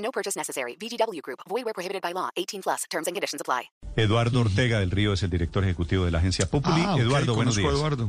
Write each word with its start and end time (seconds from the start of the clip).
No 0.00 0.10
purchase 0.10 0.36
necessary. 0.38 0.76
VGW 0.80 1.20
Group. 1.22 1.40
Void 1.48 1.64
where 1.64 1.74
prohibited 1.74 2.02
by 2.02 2.12
law. 2.12 2.30
18 2.36 2.62
plus. 2.62 2.84
Terms 2.90 3.06
and 3.06 3.14
conditions 3.14 3.40
apply. 3.40 3.70
Eduardo 3.96 4.40
Ortega 4.40 4.78
del 4.80 4.90
Río 4.90 5.12
es 5.12 5.22
el 5.22 5.30
director 5.30 5.62
ejecutivo 5.64 6.04
de 6.04 6.10
la 6.10 6.18
agencia 6.18 6.46
Populi. 6.46 6.82
Ah, 6.86 6.96
Eduardo, 6.98 7.34
buenos 7.34 7.56
días. 7.56 7.70
Eduardo. 7.72 8.08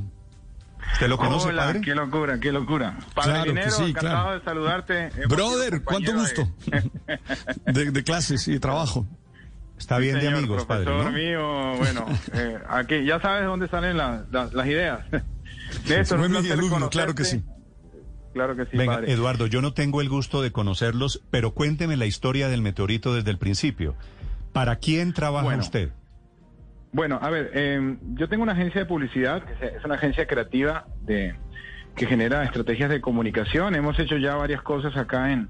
¿Usted 0.93 1.07
lo 1.07 1.17
conoce, 1.17 1.49
Hola, 1.49 1.65
padre? 1.65 1.81
qué 1.81 1.93
locura, 1.95 2.39
qué 2.39 2.51
locura. 2.51 2.97
Padre 3.13 3.51
Claro 3.53 3.71
sí, 3.71 3.83
encantado 3.91 4.23
claro. 4.23 4.39
de 4.39 4.45
saludarte. 4.45 5.07
Hemos 5.15 5.27
Brother, 5.27 5.83
cuánto 5.83 6.13
gusto. 6.13 6.47
de- 6.65 6.89
De, 7.73 7.91
de 7.91 8.03
clases 8.03 8.47
y 8.47 8.59
trabajo. 8.59 9.05
Está 9.77 9.97
bien 9.99 10.15
de 10.15 10.21
Señor 10.21 10.37
amigos, 10.39 10.65
padre, 10.65 10.85
¿no? 10.85 11.11
mío, 11.11 11.75
bueno, 11.77 12.05
eh, 12.33 12.59
aquí 12.69 13.03
ya 13.05 13.19
sabes 13.19 13.41
de 13.41 13.47
dónde 13.47 13.67
salen 13.67 13.97
la- 13.97 14.25
la- 14.31 14.49
las 14.51 14.67
ideas. 14.67 15.05
Néstor, 15.87 16.17
Fue 16.19 16.27
un 16.27 16.33
mi 16.33 16.37
placer 16.39 16.51
alumno, 16.53 16.89
claro 16.89 17.15
que 17.15 17.23
conocerte. 17.23 17.60
Claro 18.33 18.55
que 18.55 18.65
sí, 18.65 18.77
Venga, 18.77 18.95
padre. 18.95 19.11
Eduardo, 19.11 19.47
yo 19.47 19.61
no 19.61 19.73
tengo 19.73 20.01
el 20.01 20.09
gusto 20.09 20.41
de 20.41 20.51
conocerlos, 20.51 21.21
pero 21.31 21.51
cuénteme 21.53 21.97
la 21.97 22.05
historia 22.05 22.47
del 22.47 22.61
meteorito 22.61 23.13
desde 23.13 23.31
el 23.31 23.37
principio. 23.37 23.95
¿Para 24.53 24.77
quién 24.77 25.13
trabaja 25.13 25.45
Bueno. 25.45 25.61
usted? 25.61 25.91
Bueno, 26.93 27.19
a 27.21 27.29
ver, 27.29 27.51
eh, 27.53 27.97
yo 28.15 28.27
tengo 28.27 28.43
una 28.43 28.51
agencia 28.53 28.81
de 28.81 28.85
publicidad, 28.85 29.43
que 29.43 29.65
es 29.65 29.85
una 29.85 29.95
agencia 29.95 30.27
creativa 30.27 30.85
de 31.01 31.35
que 31.95 32.05
genera 32.05 32.43
estrategias 32.43 32.89
de 32.89 33.01
comunicación. 33.01 33.75
Hemos 33.75 33.97
hecho 33.99 34.17
ya 34.17 34.35
varias 34.35 34.61
cosas 34.61 34.95
acá 34.97 35.31
en, 35.31 35.49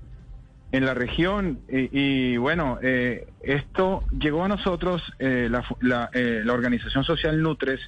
en 0.72 0.86
la 0.86 0.94
región 0.94 1.60
y, 1.70 1.90
y, 2.34 2.38
bueno, 2.38 2.80
eh, 2.82 3.28
esto 3.42 4.04
llegó 4.18 4.44
a 4.44 4.48
nosotros, 4.48 5.02
eh, 5.20 5.48
la, 5.52 5.64
la, 5.82 6.10
eh, 6.14 6.42
la 6.44 6.54
organización 6.54 7.04
social 7.04 7.42
Nutres, 7.42 7.80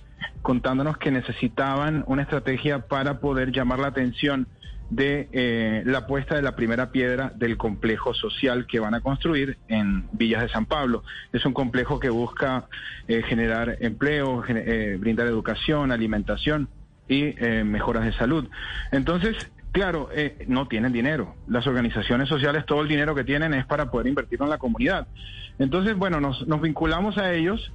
contándonos 0.41 0.97
que 0.97 1.11
necesitaban 1.11 2.03
una 2.07 2.23
estrategia 2.23 2.79
para 2.87 3.19
poder 3.19 3.51
llamar 3.51 3.79
la 3.79 3.87
atención 3.87 4.47
de 4.95 5.27
eh, 5.31 5.83
la 5.85 6.05
puesta 6.05 6.35
de 6.35 6.41
la 6.41 6.55
primera 6.55 6.91
piedra 6.91 7.31
del 7.35 7.57
complejo 7.57 8.13
social 8.13 8.67
que 8.67 8.79
van 8.79 8.93
a 8.93 9.01
construir 9.01 9.57
en 9.67 10.07
Villas 10.11 10.43
de 10.43 10.49
San 10.49 10.65
Pablo. 10.65 11.03
Es 11.31 11.45
un 11.45 11.53
complejo 11.53 11.99
que 11.99 12.09
busca 12.09 12.67
eh, 13.07 13.23
generar 13.23 13.77
empleo, 13.79 14.43
eh, 14.47 14.97
brindar 14.99 15.27
educación, 15.27 15.91
alimentación 15.91 16.69
y 17.07 17.33
eh, 17.37 17.63
mejoras 17.63 18.05
de 18.05 18.13
salud. 18.13 18.47
Entonces, 18.91 19.51
claro, 19.71 20.09
eh, 20.13 20.45
no 20.47 20.67
tienen 20.67 20.93
dinero. 20.93 21.35
Las 21.47 21.65
organizaciones 21.65 22.29
sociales, 22.29 22.65
todo 22.65 22.81
el 22.81 22.87
dinero 22.87 23.15
que 23.15 23.23
tienen 23.23 23.53
es 23.53 23.65
para 23.65 23.89
poder 23.89 24.07
invertirlo 24.07 24.45
en 24.45 24.51
la 24.51 24.59
comunidad. 24.59 25.07
Entonces, 25.59 25.95
bueno, 25.95 26.19
nos, 26.19 26.47
nos 26.47 26.61
vinculamos 26.61 27.17
a 27.17 27.33
ellos 27.33 27.71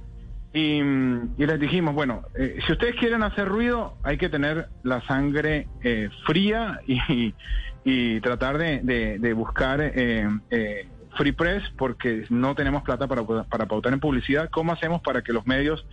y, 0.53 0.79
y 0.79 1.45
les 1.45 1.59
dijimos, 1.59 1.93
bueno, 1.93 2.23
eh, 2.35 2.57
si 2.65 2.71
ustedes 2.71 2.95
quieren 2.95 3.21
hacer 3.23 3.47
ruido, 3.47 3.95
hay 4.03 4.17
que 4.17 4.29
tener 4.29 4.67
la 4.83 5.01
sangre 5.05 5.67
eh, 5.83 6.09
fría 6.25 6.79
y, 6.87 7.33
y 7.83 8.19
tratar 8.21 8.57
de, 8.57 8.79
de- 8.83 9.19
de 9.19 9.33
buscar 9.33 9.79
eh, 9.81 10.27
eh, 10.49 10.87
free 11.17 11.31
press 11.33 11.63
porque 11.77 12.25
no 12.29 12.55
tenemos 12.55 12.81
plata 12.83 13.07
para, 13.07 13.23
para 13.23 13.65
pautar 13.67 13.93
en 13.93 13.99
publicidad. 13.99 14.49
¿Cómo 14.49 14.71
hacemos 14.71 15.01
para 15.01 15.21
que 15.21 15.33
los 15.33 15.45
medios 15.45 15.85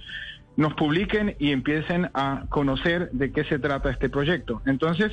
nos 0.56 0.72
publiquen 0.74 1.36
y 1.38 1.52
empiecen 1.52 2.10
a 2.14 2.44
conocer 2.48 3.10
de 3.12 3.32
qué 3.32 3.44
se 3.44 3.58
trata 3.58 3.90
este 3.90 4.08
proyecto? 4.08 4.62
Entonces, 4.64 5.12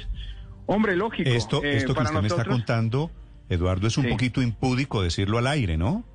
hombre, 0.68 0.96
lógico. 0.96 1.30
Esto, 1.30 1.62
esto 1.64 1.94
que 1.94 1.98
para 1.98 2.10
usted 2.10 2.22
me 2.22 2.28
está 2.28 2.36
nosotros- 2.38 2.56
contando, 2.56 3.12
Eduardo, 3.50 3.88
es 3.88 3.98
un 3.98 4.06
Sí. 4.06 4.10
poquito 4.12 4.42
impúdico 4.42 5.02
decirlo 5.02 5.38
al 5.38 5.48
aire, 5.48 5.78
¿no? 5.78 6.06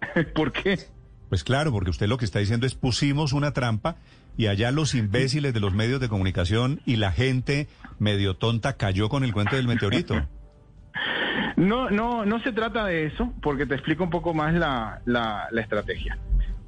¿Por 0.34 0.52
qué? 0.52 0.78
Pues 1.28 1.44
claro, 1.44 1.72
porque 1.72 1.90
usted 1.90 2.06
lo 2.06 2.16
que 2.16 2.24
está 2.24 2.38
diciendo 2.38 2.66
es 2.66 2.74
pusimos 2.74 3.32
una 3.32 3.52
trampa 3.52 3.96
y 4.36 4.46
allá 4.46 4.70
los 4.70 4.94
imbéciles 4.94 5.52
de 5.52 5.60
los 5.60 5.74
medios 5.74 6.00
de 6.00 6.08
comunicación 6.08 6.80
y 6.86 6.96
la 6.96 7.12
gente 7.12 7.68
medio 7.98 8.34
tonta 8.34 8.74
cayó 8.74 9.08
con 9.08 9.24
el 9.24 9.32
cuento 9.32 9.56
del 9.56 9.66
meteorito. 9.66 10.26
No, 11.56 11.90
no, 11.90 12.24
no 12.24 12.40
se 12.40 12.52
trata 12.52 12.86
de 12.86 13.06
eso, 13.06 13.32
porque 13.42 13.66
te 13.66 13.74
explico 13.74 14.04
un 14.04 14.10
poco 14.10 14.32
más 14.32 14.54
la, 14.54 15.00
la, 15.06 15.48
estrategia. 15.60 16.16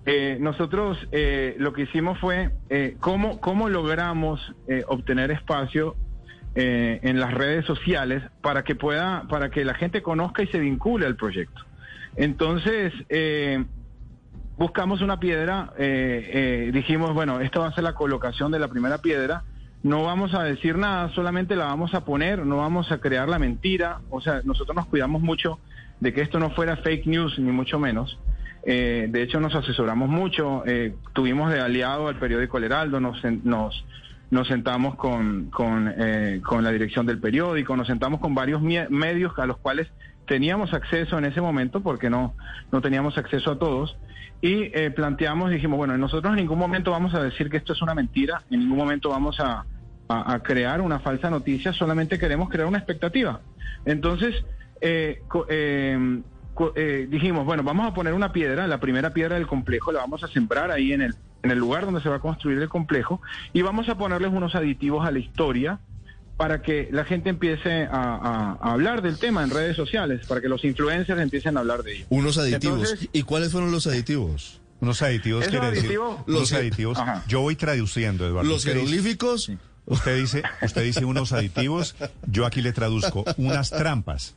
Eh, 0.05 0.37
nosotros 0.41 0.99
eh, 1.13 1.55
lo 1.59 1.73
que 1.73 1.83
hicimos 1.83 2.19
fue 2.19 2.51
eh, 2.71 2.97
cómo, 2.99 3.41
cómo 3.41 3.69
logramos 3.69 4.41
eh, 4.67 4.83
obtener 4.89 5.31
espacio 5.31 5.95
eh, 6.57 6.99
en 7.05 7.21
las 7.21 7.33
redes 7.33 7.65
sociales 7.67 8.25
para 8.43 8.65
que 8.65 8.75
pueda, 8.75 9.29
para 9.29 9.51
que 9.51 9.65
la 9.65 9.75
gente 9.75 10.03
conozca 10.03 10.43
y 10.43 10.49
se 10.49 10.59
vincule 10.59 11.07
al 11.07 11.15
proyecto. 11.15 11.63
Entonces, 12.17 12.93
buscamos 14.61 15.01
una 15.01 15.19
piedra, 15.19 15.73
eh, 15.79 16.67
eh, 16.69 16.71
dijimos, 16.71 17.15
bueno, 17.15 17.41
esta 17.41 17.61
va 17.61 17.69
a 17.69 17.73
ser 17.73 17.83
la 17.83 17.95
colocación 17.95 18.53
de 18.53 18.59
la 18.59 18.69
primera 18.69 18.99
piedra, 18.99 19.43
no 19.83 20.05
vamos 20.05 20.35
a 20.35 20.43
decir 20.43 20.77
nada, 20.77 21.09
solamente 21.15 21.57
la 21.57 21.65
vamos 21.65 21.95
a 21.95 22.05
poner, 22.05 22.45
no 22.45 22.59
vamos 22.59 22.93
a 22.93 22.99
crear 22.99 23.27
la 23.27 23.39
mentira, 23.39 24.01
o 24.11 24.21
sea, 24.21 24.43
nosotros 24.45 24.77
nos 24.77 24.85
cuidamos 24.85 25.23
mucho 25.23 25.59
de 26.01 26.13
que 26.13 26.21
esto 26.21 26.39
no 26.39 26.51
fuera 26.51 26.77
fake 26.77 27.07
news, 27.07 27.39
ni 27.39 27.51
mucho 27.51 27.79
menos. 27.79 28.19
Eh, 28.67 29.07
de 29.09 29.23
hecho, 29.23 29.41
nos 29.41 29.55
asesoramos 29.55 30.11
mucho, 30.11 30.63
tuvimos 31.15 31.51
de 31.51 31.61
aliado 31.61 32.09
al 32.09 32.17
periódico 32.17 32.59
El 32.59 32.65
Heraldo, 32.65 33.01
nos, 33.01 33.17
nos, 33.25 33.83
nos 34.31 34.47
sentamos 34.47 34.95
con, 34.97 35.49
con, 35.49 35.91
con 36.43 36.65
la 36.65 36.71
dirección 36.71 37.07
del 37.07 37.19
periódico, 37.19 37.75
nos 37.79 37.87
sentamos 37.87 38.21
con 38.21 38.35
varios 38.35 38.61
medios 38.61 39.39
a 39.39 39.47
los 39.47 39.57
cuales 39.57 39.89
teníamos 40.27 40.75
acceso 40.75 41.17
en 41.17 41.25
ese 41.25 41.41
momento, 41.41 41.81
porque 41.81 42.11
no, 42.11 42.35
no 42.71 42.83
teníamos 42.83 43.17
acceso 43.17 43.53
a 43.53 43.59
todos, 43.59 43.97
y 44.43 44.71
eh, 44.75 44.91
planteamos, 44.91 45.51
dijimos, 45.51 45.77
bueno, 45.77 45.97
nosotros 45.99 46.33
en 46.33 46.39
ningún 46.39 46.59
momento 46.59 46.91
vamos 46.91 47.15
a 47.15 47.23
decir 47.23 47.51
que 47.51 47.59
esto 47.59 47.73
es 47.73 47.83
una 47.83 47.95
mentira, 47.95 48.43
en 48.51 48.61
ningún 48.61 48.79
momento 48.79 49.11
vamos 49.11 49.39
a, 49.41 49.65
crear 50.43 50.81
una 50.81 50.99
falsa 50.99 51.31
noticia, 51.31 51.73
solamente 51.73 52.19
queremos 52.19 52.49
crear 52.49 52.67
una 52.67 52.79
expectativa. 52.79 53.43
Entonces, 53.85 54.35
eh, 54.81 55.23
eh, 55.49 56.23
eh, 56.75 57.07
dijimos, 57.09 57.47
bueno, 57.47 57.63
vamos 57.63 57.87
a 57.87 57.95
poner 57.95 58.13
una 58.13 58.33
piedra, 58.33 58.67
la 58.67 58.81
primera 58.81 59.13
piedra 59.13 59.37
del 59.37 59.47
complejo, 59.47 59.93
la 59.93 60.01
vamos 60.01 60.25
a 60.25 60.27
sembrar 60.27 60.73
ahí 60.73 60.93
en 60.93 61.03
el, 61.03 61.15
en 61.45 61.53
el 61.53 61.59
lugar 61.59 61.85
donde 61.85 62.01
se 62.01 62.09
va 62.09 62.17
a 62.17 62.21
construir 62.21 62.59
el 62.59 62.69
complejo, 62.69 63.23
y 63.53 63.63
vamos 63.63 63.89
a 63.89 63.97
ponerles 63.97 64.33
unos 64.33 64.57
aditivos 64.57 65.07
a 65.07 65.13
la 65.13 65.21
historia 65.21 65.79
para 66.41 66.63
que 66.63 66.89
la 66.91 67.05
gente 67.05 67.29
empiece 67.29 67.83
a, 67.85 67.91
a- 67.93 68.59
a 68.67 68.73
hablar 68.73 69.03
del 69.03 69.19
tema 69.19 69.43
en 69.45 69.51
redes 69.51 69.77
sociales, 69.77 70.25
para 70.27 70.41
que 70.41 70.49
los 70.49 70.65
influencers 70.65 71.21
empiecen 71.21 71.59
a 71.59 71.61
hablar 71.61 71.83
de 71.83 71.97
ello. 71.97 72.07
Unos 72.09 72.39
aditivos. 72.39 72.79
Entonces- 72.91 73.09
¿Y 73.13 73.25
cuáles 73.25 73.53
fueron 73.53 73.71
los 73.73 73.87
aditivos? 73.87 74.59
Unos 74.81 75.03
aditivos 75.03 75.43
¿Esos 75.43 75.51
quiere 75.51 75.67
decir. 75.67 75.81
aditivos? 75.85 76.17
Unos 76.27 76.41
Los- 76.41 76.53
aditivos. 76.55 76.99
Ajá. 76.99 77.25
Yo 77.29 77.43
voy 77.43 77.57
traduciendo, 77.57 78.27
Eduardo. 78.27 78.49
Los 78.49 78.65
jeroglíficos. 78.65 79.53
Usted 79.85 80.17
dice, 80.17 80.43
usted 80.63 80.83
dice 80.83 81.05
unos 81.05 81.33
aditivos, 81.35 81.95
yo 82.27 82.47
aquí 82.47 82.63
le 82.63 82.73
traduzco 82.73 83.23
unas 83.37 83.69
trampas. 83.69 84.35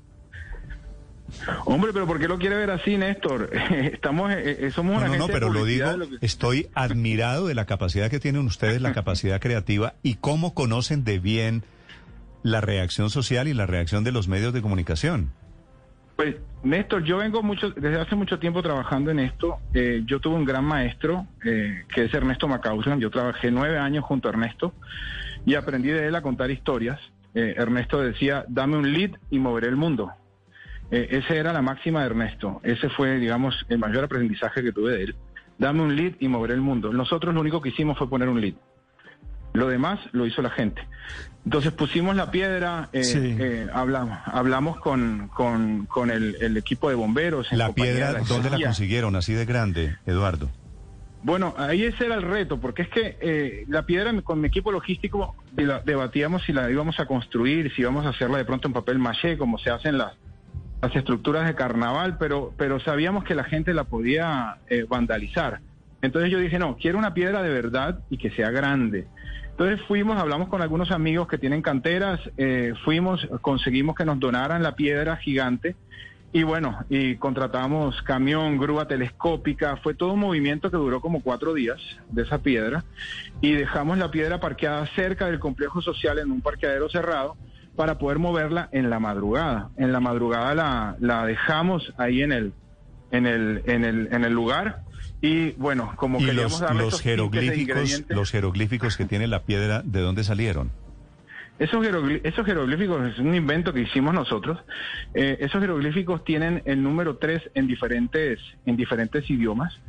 Hombre, 1.66 1.92
pero 1.94 2.06
¿por 2.06 2.20
qué 2.20 2.28
lo 2.28 2.38
quiere 2.38 2.58
ver 2.58 2.70
así, 2.72 2.98
Néstor? 2.98 3.50
Estamos, 3.72 4.30
eh, 4.34 4.58
eh, 4.68 4.72
somos 4.72 4.94
No, 4.96 5.00
una 5.00 5.08
no, 5.08 5.18
no, 5.20 5.28
de 5.28 5.34
pero 5.34 5.48
lo 5.54 5.64
digo, 5.64 5.86
publicidad, 5.86 5.96
lo 5.98 6.10
que- 6.20 6.26
estoy 6.26 6.68
admirado 6.76 7.48
de 7.48 7.56
la 7.56 7.66
capacidad 7.66 8.10
que 8.10 8.20
tienen 8.20 8.46
ustedes, 8.46 8.82
la 8.82 8.92
capacidad 8.94 9.40
creativa 9.40 9.94
y 10.04 10.16
cómo 10.16 10.54
conocen 10.54 11.06
de 11.06 11.20
bien 11.20 11.64
la 12.44 12.62
reacción 12.62 13.10
social 13.10 13.48
y 13.48 13.54
la 13.54 13.66
reacción 13.66 14.04
de 14.04 14.12
los 14.12 14.28
medios 14.28 14.54
de 14.54 14.62
comunicación. 14.62 15.32
Pues, 16.16 16.36
Néstor, 16.64 17.04
yo 17.04 17.18
vengo 17.18 17.42
mucho, 17.42 17.72
desde 17.72 18.00
hace 18.00 18.16
mucho 18.16 18.38
tiempo 18.38 18.62
trabajando 18.62 19.10
en 19.10 19.20
esto. 19.20 19.58
Eh, 19.74 20.04
yo 20.06 20.20
tuve 20.20 20.36
un 20.36 20.46
gran 20.46 20.64
maestro, 20.64 21.26
eh, 21.44 21.84
que 21.94 22.06
es 22.06 22.14
Ernesto 22.14 22.48
Macausen. 22.48 23.00
Yo 23.00 23.10
trabajé 23.10 23.50
nueve 23.50 23.80
años 23.80 24.06
junto 24.06 24.28
a 24.28 24.32
Ernesto 24.32 24.74
y 25.46 25.56
aprendí 25.56 25.90
de 25.90 26.08
él 26.08 26.16
a 26.16 26.22
contar 26.22 26.52
historias. 26.52 27.00
Eh, 27.34 27.56
Ernesto 27.58 28.00
decía, 28.00 28.46
dame 28.48 28.78
un 28.78 28.94
lead 28.94 29.12
y 29.32 29.40
moveré 29.40 29.68
el 29.68 29.76
mundo. 29.76 30.12
Esa 30.92 31.34
era 31.34 31.54
la 31.54 31.64
máxima 31.64 32.02
de 32.02 32.06
Ernesto. 32.06 32.62
Ese 32.62 32.88
fue, 32.90 33.18
digamos, 33.18 33.66
el 33.68 33.80
mayor 33.80 34.04
aprendizaje 34.04 34.62
que 34.62 34.72
tuve 34.72 34.92
de 34.92 35.04
él. 35.06 35.16
Dame 35.58 35.82
un 35.82 35.96
lead 35.96 36.14
y 36.20 36.28
moveré 36.28 36.54
el 36.54 36.62
mundo. 36.62 36.94
Nosotros 36.94 37.34
lo 37.34 37.42
único 37.42 37.62
que 37.62 37.70
hicimos 37.70 37.98
fue 37.98 38.08
poner 38.08 38.30
un 38.30 38.40
lead. 38.40 38.54
Lo 39.54 39.68
demás 39.68 40.00
lo 40.12 40.26
hizo 40.26 40.42
la 40.42 40.50
gente. 40.50 40.82
Entonces 41.46 41.72
pusimos 41.74 42.16
la 42.16 42.32
piedra, 42.32 42.90
eh, 42.94 43.04
Sí. 43.04 43.36
eh, 43.40 43.68
hablamos, 43.74 44.18
hablamos 44.26 44.78
con, 44.80 45.30
con, 45.34 45.86
con 45.88 46.10
el, 46.10 46.38
el 46.42 46.56
equipo 46.58 46.90
de 46.90 46.96
bomberos. 46.96 47.52
en 47.52 47.58
La 47.58 47.72
piedra, 47.74 48.14
de 48.14 48.22
¿dónde 48.22 48.50
la 48.50 48.60
consiguieron? 48.60 49.16
Así 49.16 49.34
de 49.34 49.46
grande, 49.46 49.98
Eduardo. 50.06 50.50
Bueno, 51.22 51.54
ahí 51.58 51.84
ese 51.84 52.06
era 52.06 52.16
el 52.16 52.22
reto, 52.22 52.60
porque 52.60 52.82
es 52.82 52.90
que 52.90 53.18
eh, 53.22 53.66
la 53.70 53.84
piedra 53.86 54.12
con 54.24 54.42
mi 54.42 54.48
equipo 54.48 54.72
logístico 54.72 55.36
de- 55.54 55.82
debatíamos 55.86 56.44
si 56.44 56.52
la 56.52 56.70
íbamos 56.70 57.00
a 57.00 57.06
construir, 57.06 57.74
si 57.74 57.82
íbamos 57.82 58.06
a 58.06 58.10
hacerla 58.10 58.38
de 58.38 58.46
pronto 58.46 58.68
en 58.68 58.74
papel 58.74 58.98
maché, 59.00 59.38
como 59.38 59.58
se 59.58 59.70
hacen 59.70 59.98
las, 59.98 60.14
las 60.82 60.94
estructuras 60.96 61.46
de 61.46 61.56
carnaval, 61.56 62.18
pero, 62.18 62.54
pero 62.58 62.80
sabíamos 62.82 63.24
que 63.24 63.36
la 63.36 63.46
gente 63.46 63.74
la 63.74 63.86
podía 63.86 64.58
eh, 64.70 64.86
vandalizar. 64.88 65.60
Entonces 66.04 66.30
yo 66.30 66.38
dije, 66.38 66.60
no, 66.60 66.76
quiero 66.76 67.00
una 67.00 67.14
piedra 67.14 67.42
de 67.42 67.50
verdad 67.50 68.00
y 68.10 68.18
que 68.18 68.30
sea 68.30 68.52
grande. 68.52 69.08
Entonces 69.52 69.80
fuimos, 69.88 70.18
hablamos 70.18 70.50
con 70.50 70.62
algunos 70.62 70.92
amigos 70.92 71.30
que 71.30 71.38
tienen 71.38 71.62
canteras, 71.62 72.20
eh, 72.36 72.74
fuimos, 72.84 73.26
conseguimos 73.40 73.96
que 73.96 74.04
nos 74.04 74.20
donaran 74.20 74.62
la 74.62 74.76
piedra 74.76 75.16
gigante 75.16 75.78
y 76.34 76.44
bueno, 76.44 76.84
y 76.90 77.16
contratamos 77.16 78.02
camión, 78.02 78.58
grúa 78.58 78.86
telescópica, 78.86 79.78
fue 79.78 79.94
todo 79.94 80.14
un 80.14 80.20
movimiento 80.20 80.70
que 80.70 80.76
duró 80.76 81.00
como 81.00 81.22
cuatro 81.22 81.54
días 81.54 81.80
de 82.10 82.24
esa 82.24 82.40
piedra 82.40 82.84
y 83.40 83.54
dejamos 83.54 83.98
la 83.98 84.12
piedra 84.12 84.42
parqueada 84.42 84.86
cerca 84.96 85.28
del 85.28 85.40
complejo 85.40 85.82
social 85.82 86.20
en 86.20 86.32
un 86.32 86.42
parqueadero 86.42 86.90
cerrado 86.90 87.38
para 87.78 87.98
poder 87.98 88.20
moverla 88.20 88.68
en 88.74 88.90
la 88.90 89.00
madrugada. 89.00 89.70
En 89.78 89.94
la 89.94 90.02
madrugada 90.02 90.54
la, 90.54 90.98
la 91.00 91.26
dejamos 91.26 91.94
ahí 91.98 92.24
en 92.24 92.34
el, 92.34 92.54
en 93.12 93.26
el, 93.26 93.62
en 93.68 93.86
el, 93.86 94.10
en 94.12 94.26
el 94.26 94.34
lugar 94.34 94.82
y 95.24 95.52
bueno, 95.52 95.94
como 95.96 96.20
Y 96.20 96.26
queríamos 96.26 96.60
los, 96.60 96.76
los 96.76 96.98
de 96.98 97.04
jeroglíficos, 97.04 98.04
los 98.10 98.30
jeroglíficos 98.30 98.98
que 98.98 99.06
tiene 99.06 99.26
la 99.28 99.44
piedra, 99.44 99.82
¿de 99.82 100.02
dónde 100.02 100.26
salieron? 100.26 100.70
Esos, 101.60 101.86
esos 102.24 102.46
jeroglíficos 102.46 103.14
es 103.14 103.20
un 103.20 103.34
invento 103.34 103.72
que 103.72 103.80
hicimos 103.80 104.14
nosotros. 104.14 104.60
Eh, 105.14 105.38
esos 105.40 105.62
jeroglíficos 105.62 106.26
tienen 106.26 106.62
el 106.66 106.84
número 106.84 107.16
3 107.16 107.52
en 107.54 107.68
diferentes, 107.68 108.38
en 108.66 108.76
diferentes 108.76 109.30
idiomas. 109.30 109.80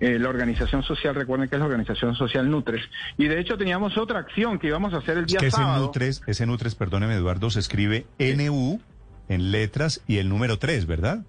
Eh, 0.00 0.18
la 0.18 0.28
organización 0.28 0.82
social, 0.82 1.14
recuerden 1.14 1.48
que 1.48 1.54
es 1.54 1.60
la 1.60 1.66
organización 1.66 2.16
social 2.16 2.50
Nutres. 2.50 2.82
Y 3.16 3.28
de 3.28 3.38
hecho 3.38 3.56
teníamos 3.56 3.96
otra 3.96 4.18
acción 4.18 4.58
que 4.58 4.66
íbamos 4.66 4.92
a 4.92 4.96
hacer 4.96 5.18
el 5.18 5.26
Es 5.26 5.30
día 5.30 5.38
que 5.38 5.46
ese. 5.46 5.62
Nutres, 5.62 6.22
ese 6.26 6.46
Nutres, 6.46 6.74
perdóneme 6.74 7.14
Eduardo, 7.14 7.48
se 7.50 7.60
escribe 7.60 8.06
NU 8.18 8.80
en 9.28 9.52
letras 9.52 10.02
y 10.08 10.16
el 10.16 10.28
número 10.28 10.58
3, 10.58 10.86
¿verdad? 10.86 11.24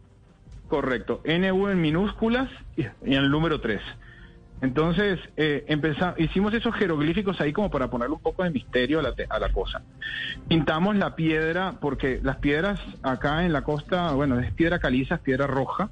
Correcto, 0.72 1.22
NU 1.26 1.68
en 1.68 1.82
minúsculas 1.82 2.50
y 2.78 2.84
y 3.06 3.16
el 3.16 3.30
número 3.30 3.60
3. 3.60 3.82
Entonces, 4.62 5.20
eh, 5.36 5.66
empeza- 5.68 6.16
hicimos 6.18 6.54
esos 6.54 6.74
jeroglíficos 6.76 7.42
ahí 7.42 7.52
como 7.52 7.70
para 7.70 7.90
ponerle 7.90 8.16
un 8.16 8.22
poco 8.22 8.44
de 8.46 8.52
misterio 8.52 9.00
a 9.00 9.02
la, 9.02 9.14
a 9.30 9.40
la 9.40 9.52
cosa. 9.52 9.82
Pintamos 10.48 10.96
la 10.96 11.14
piedra, 11.18 11.74
porque 11.82 12.22
las 12.24 12.38
piedras 12.38 12.80
acá 13.04 13.44
en 13.44 13.52
la 13.52 13.64
costa, 13.64 14.14
bueno, 14.14 14.40
es 14.40 14.54
piedra 14.54 14.80
caliza, 14.80 15.16
es 15.16 15.22
piedra 15.22 15.46
roja. 15.46 15.90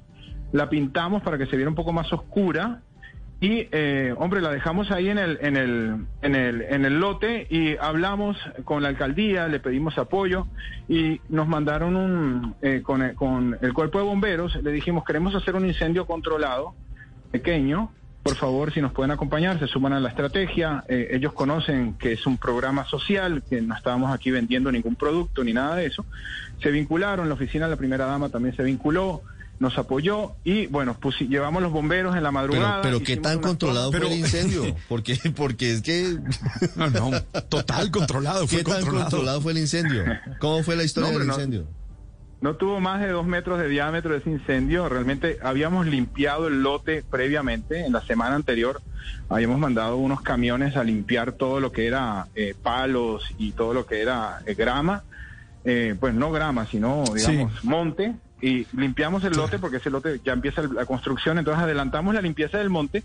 La 0.52 0.70
pintamos 0.70 1.22
para 1.22 1.36
que 1.36 1.44
se 1.44 1.56
viera 1.56 1.68
un 1.68 1.76
poco 1.76 1.92
más 1.92 2.10
oscura. 2.10 2.80
Y, 3.42 3.68
eh, 3.72 4.14
hombre, 4.18 4.42
la 4.42 4.50
dejamos 4.50 4.90
ahí 4.90 5.08
en 5.08 5.16
el, 5.16 5.38
en, 5.40 5.56
el, 5.56 6.06
en, 6.20 6.34
el, 6.34 6.60
en 6.60 6.84
el 6.84 7.00
lote 7.00 7.46
y 7.48 7.74
hablamos 7.78 8.36
con 8.64 8.82
la 8.82 8.90
alcaldía, 8.90 9.48
le 9.48 9.60
pedimos 9.60 9.96
apoyo 9.96 10.46
y 10.88 11.22
nos 11.30 11.48
mandaron 11.48 11.96
un, 11.96 12.54
eh, 12.60 12.82
con, 12.82 13.00
el, 13.00 13.14
con 13.14 13.56
el 13.62 13.72
cuerpo 13.72 13.98
de 13.98 14.04
bomberos, 14.04 14.56
le 14.62 14.72
dijimos, 14.72 15.04
queremos 15.04 15.34
hacer 15.34 15.54
un 15.54 15.64
incendio 15.64 16.04
controlado, 16.04 16.74
pequeño, 17.32 17.90
por 18.22 18.34
favor, 18.34 18.70
si 18.74 18.82
nos 18.82 18.92
pueden 18.92 19.10
acompañar, 19.10 19.58
se 19.58 19.66
suman 19.66 19.94
a 19.94 20.00
la 20.00 20.10
estrategia, 20.10 20.84
Eh, 20.88 21.08
ellos 21.12 21.32
conocen 21.32 21.94
que 21.94 22.12
es 22.12 22.26
un 22.26 22.36
programa 22.36 22.84
social, 22.84 23.42
que 23.48 23.62
no 23.62 23.74
estábamos 23.74 24.12
aquí 24.12 24.30
vendiendo 24.30 24.70
ningún 24.70 24.96
producto 24.96 25.42
ni 25.42 25.54
nada 25.54 25.76
de 25.76 25.86
eso, 25.86 26.04
se 26.62 26.70
vincularon, 26.70 27.26
la 27.28 27.34
oficina 27.34 27.64
de 27.64 27.70
la 27.70 27.76
primera 27.78 28.04
dama 28.04 28.28
también 28.28 28.54
se 28.54 28.62
vinculó, 28.62 29.22
nos 29.60 29.78
apoyó 29.78 30.32
y 30.42 30.66
bueno, 30.66 30.96
pues 30.98 31.20
llevamos 31.20 31.62
los 31.62 31.70
bomberos 31.70 32.16
en 32.16 32.22
la 32.24 32.32
madrugada. 32.32 32.80
pero 32.82 33.00
qué 33.02 33.16
tan 33.18 33.38
controlado 33.40 33.92
fue 33.92 34.06
el 34.06 34.14
incendio? 34.18 34.74
Porque, 34.88 35.16
porque 35.36 35.70
es 35.74 35.82
que... 35.82 36.18
No, 36.76 36.88
no, 36.90 37.20
total 37.48 37.90
controlado, 37.90 38.46
fue 38.48 38.58
¿Qué 38.58 38.64
tan 38.64 38.74
controlado. 38.80 39.04
controlado 39.10 39.40
fue 39.42 39.52
el 39.52 39.58
incendio? 39.58 40.04
¿Cómo 40.40 40.62
fue 40.64 40.74
la 40.76 40.82
historia 40.82 41.12
No, 41.12 41.18
del 41.18 41.28
no. 41.28 41.34
incendio? 41.34 41.66
No 42.40 42.56
tuvo 42.56 42.80
más 42.80 43.02
de 43.02 43.08
dos 43.10 43.26
metros 43.26 43.58
de 43.58 43.68
diámetro 43.68 44.16
ese 44.16 44.30
incendio. 44.30 44.88
Realmente 44.88 45.36
habíamos 45.42 45.86
limpiado 45.86 46.48
el 46.48 46.62
lote 46.62 47.04
previamente. 47.10 47.84
En 47.84 47.92
la 47.92 48.00
semana 48.00 48.34
anterior 48.34 48.80
habíamos 49.28 49.58
mandado 49.58 49.98
unos 49.98 50.22
camiones 50.22 50.74
a 50.74 50.82
limpiar 50.82 51.32
todo 51.32 51.60
lo 51.60 51.70
que 51.70 51.86
era 51.86 52.28
eh, 52.34 52.54
palos 52.62 53.24
y 53.36 53.52
todo 53.52 53.74
lo 53.74 53.84
que 53.84 54.00
era 54.00 54.40
eh, 54.46 54.54
grama. 54.54 55.04
Eh, 55.66 55.94
pues 56.00 56.14
no 56.14 56.32
grama, 56.32 56.64
sino, 56.64 57.04
digamos, 57.14 57.62
monte. 57.62 58.14
Y 58.42 58.66
limpiamos 58.72 59.22
el 59.24 59.32
lote 59.32 59.58
porque 59.58 59.78
ese 59.78 59.90
lote 59.90 60.20
ya 60.24 60.32
empieza 60.32 60.62
la 60.62 60.86
construcción. 60.86 61.38
Entonces 61.38 61.62
adelantamos 61.62 62.14
la 62.14 62.22
limpieza 62.22 62.58
del 62.58 62.70
monte 62.70 63.02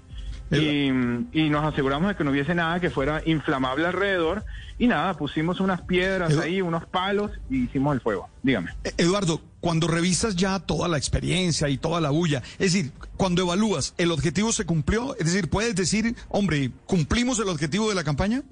y, 0.52 0.88
y 0.88 1.50
nos 1.50 1.66
aseguramos 1.66 2.10
de 2.10 2.16
que 2.16 2.24
no 2.24 2.32
hubiese 2.32 2.56
nada 2.56 2.80
que 2.80 2.90
fuera 2.90 3.22
inflamable 3.26 3.86
alrededor. 3.86 4.46
Y 4.78 4.88
nada, 4.88 5.14
pusimos 5.16 5.60
unas 5.60 5.82
piedras 5.82 6.38
ahí, 6.38 6.62
unos 6.62 6.86
palos 6.86 7.32
y 7.50 7.64
hicimos 7.64 7.94
el 7.96 8.02
fuego. 8.02 8.30
Dígame. 8.44 8.72
Eh, 8.84 8.94
Eduardo, 8.98 9.42
cuando 9.60 9.88
revisas 9.88 10.36
ya 10.36 10.60
toda 10.60 10.88
la 10.88 10.98
experiencia 10.98 11.70
y 11.70 11.78
toda 11.78 12.02
la 12.02 12.10
bulla, 12.10 12.44
es 12.60 12.74
decir, 12.74 12.92
cuando 13.18 13.42
evalúas, 13.42 13.94
¿el 13.98 14.12
objetivo 14.12 14.52
se 14.52 14.66
cumplió? 14.66 15.16
Es 15.18 15.26
decir, 15.26 15.50
¿puedes 15.50 15.76
decir, 15.76 16.16
hombre, 16.30 16.72
cumplimos 16.86 17.40
el 17.40 17.50
objetivo 17.50 17.90
de 17.90 17.96
la 17.96 18.04
campaña? 18.04 18.44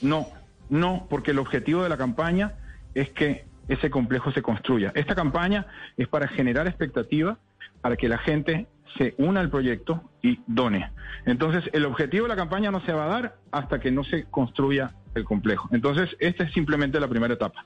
No, 0.00 0.28
no, 0.70 1.06
porque 1.10 1.32
el 1.32 1.38
objetivo 1.38 1.82
de 1.82 1.88
la 1.88 1.96
campaña 1.96 2.54
es 2.94 3.10
que 3.10 3.44
ese 3.72 3.90
complejo 3.90 4.32
se 4.32 4.42
construya. 4.42 4.92
Esta 4.94 5.14
campaña 5.14 5.66
es 5.96 6.08
para 6.08 6.28
generar 6.28 6.66
expectativa, 6.66 7.38
para 7.80 7.96
que 7.96 8.08
la 8.08 8.18
gente 8.18 8.66
se 8.98 9.14
una 9.18 9.40
al 9.40 9.50
proyecto 9.50 10.10
y 10.22 10.40
done. 10.46 10.90
Entonces, 11.24 11.64
el 11.72 11.86
objetivo 11.86 12.24
de 12.24 12.30
la 12.30 12.36
campaña 12.36 12.70
no 12.70 12.84
se 12.84 12.92
va 12.92 13.04
a 13.04 13.08
dar 13.08 13.36
hasta 13.50 13.80
que 13.80 13.90
no 13.90 14.04
se 14.04 14.24
construya 14.24 14.94
el 15.14 15.24
complejo. 15.24 15.68
Entonces, 15.72 16.10
esta 16.20 16.44
es 16.44 16.52
simplemente 16.52 17.00
la 17.00 17.08
primera 17.08 17.34
etapa. 17.34 17.64